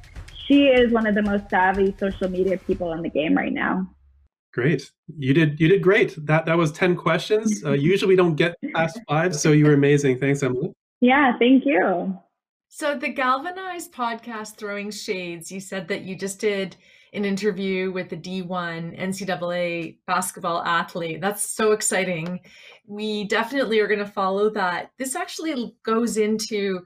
[0.47, 3.87] she is one of the most savvy social media people in the game right now.
[4.53, 4.89] Great.
[5.17, 6.15] You did you did great.
[6.25, 7.63] That that was 10 questions.
[7.63, 10.19] Uh, usually we don't get past 5, so you were amazing.
[10.19, 10.73] Thanks, Emily.
[11.01, 12.17] Yeah, thank you.
[12.69, 16.75] So the Galvanized podcast Throwing Shades, you said that you just did
[17.13, 21.21] an interview with the D1 NCAA basketball athlete.
[21.21, 22.39] That's so exciting.
[22.85, 24.91] We definitely are going to follow that.
[24.97, 26.81] This actually goes into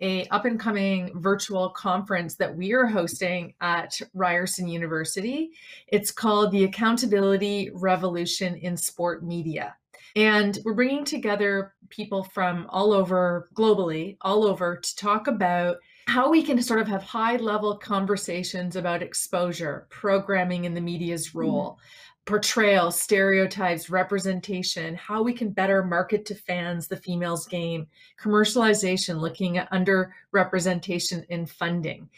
[0.00, 5.50] a up and coming virtual conference that we are hosting at Ryerson University.
[5.88, 9.76] It's called the Accountability Revolution in Sport Media.
[10.16, 16.30] And we're bringing together people from all over globally, all over to talk about how
[16.30, 21.72] we can sort of have high level conversations about exposure, programming in the media's role,
[21.72, 27.86] mm-hmm portrayal, stereotypes, representation, how we can better market to fans the females game,
[28.18, 32.08] commercialization, looking at underrepresentation in funding.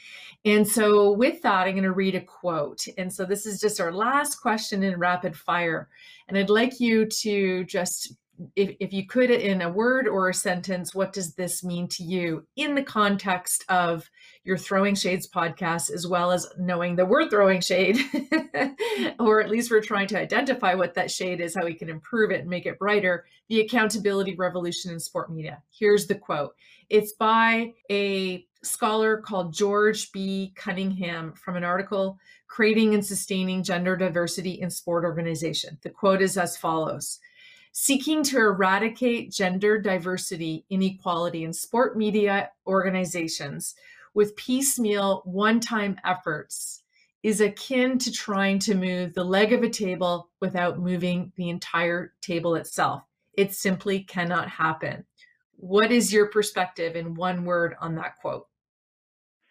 [0.45, 2.87] And so, with that, I'm going to read a quote.
[2.99, 5.89] And so, this is just our last question in rapid fire.
[6.29, 8.15] And I'd like you to just
[8.55, 12.03] if, if you could in a word or a sentence what does this mean to
[12.03, 14.11] you in the context of
[14.45, 17.99] your throwing shades podcast as well as knowing that we're throwing shade
[19.19, 22.31] or at least we're trying to identify what that shade is how we can improve
[22.31, 25.63] it and make it brighter the accountability revolution in sport media.
[25.71, 26.55] Here's the quote.
[26.89, 30.53] It's by a scholar called george b.
[30.57, 32.19] Cunningham from an article
[32.49, 35.79] creating and sustaining gender diversity in sport organization.
[35.83, 37.21] The quote is as follows
[37.79, 43.75] seeking to eradicate gender diversity inequality in sport media organizations
[44.15, 46.85] with piecemeal one time efforts
[47.23, 52.15] is akin to trying to move the leg of a table without moving the entire
[52.23, 53.03] table itself.
[53.35, 55.05] It simply cannot happen.
[55.57, 58.47] What is your perspective in one word on that quote?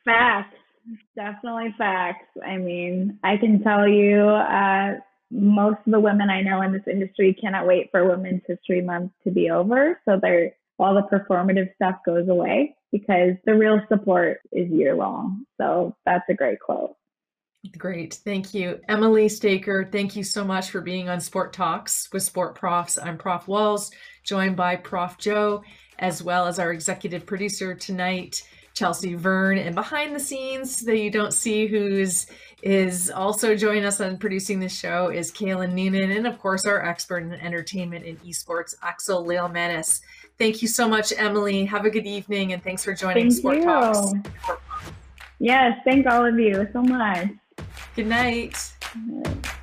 [0.03, 0.57] Facts.
[1.15, 2.25] Definitely facts.
[2.43, 4.95] I mean, I can tell you, uh,
[5.31, 9.11] most of the women I know in this industry cannot wait for Women's History Month
[9.23, 9.99] to be over.
[10.05, 15.45] So they're all the performative stuff goes away because the real support is year long.
[15.59, 16.95] So that's a great quote.
[17.77, 18.13] Great.
[18.13, 18.79] Thank you.
[18.87, 22.97] Emily Staker, thank you so much for being on Sport Talks with Sport Profs.
[22.97, 23.91] I'm Prof Walls,
[24.23, 25.63] joined by Prof Joe,
[25.97, 29.57] as well as our executive producer tonight, Chelsea Vern.
[29.57, 32.27] And behind the scenes that you don't see who's
[32.65, 36.83] is also joining us on producing the show is Kaylin Noonan, and of course our
[36.83, 40.01] expert in entertainment and esports, Axel Leomanis.
[40.39, 41.63] Thank you so much, Emily.
[41.65, 43.63] Have a good evening, and thanks for joining thank Sport you.
[43.65, 44.13] Talks.
[45.37, 47.29] Yes, thank all of you so much.
[47.95, 48.73] Good night.
[48.95, 49.61] All right.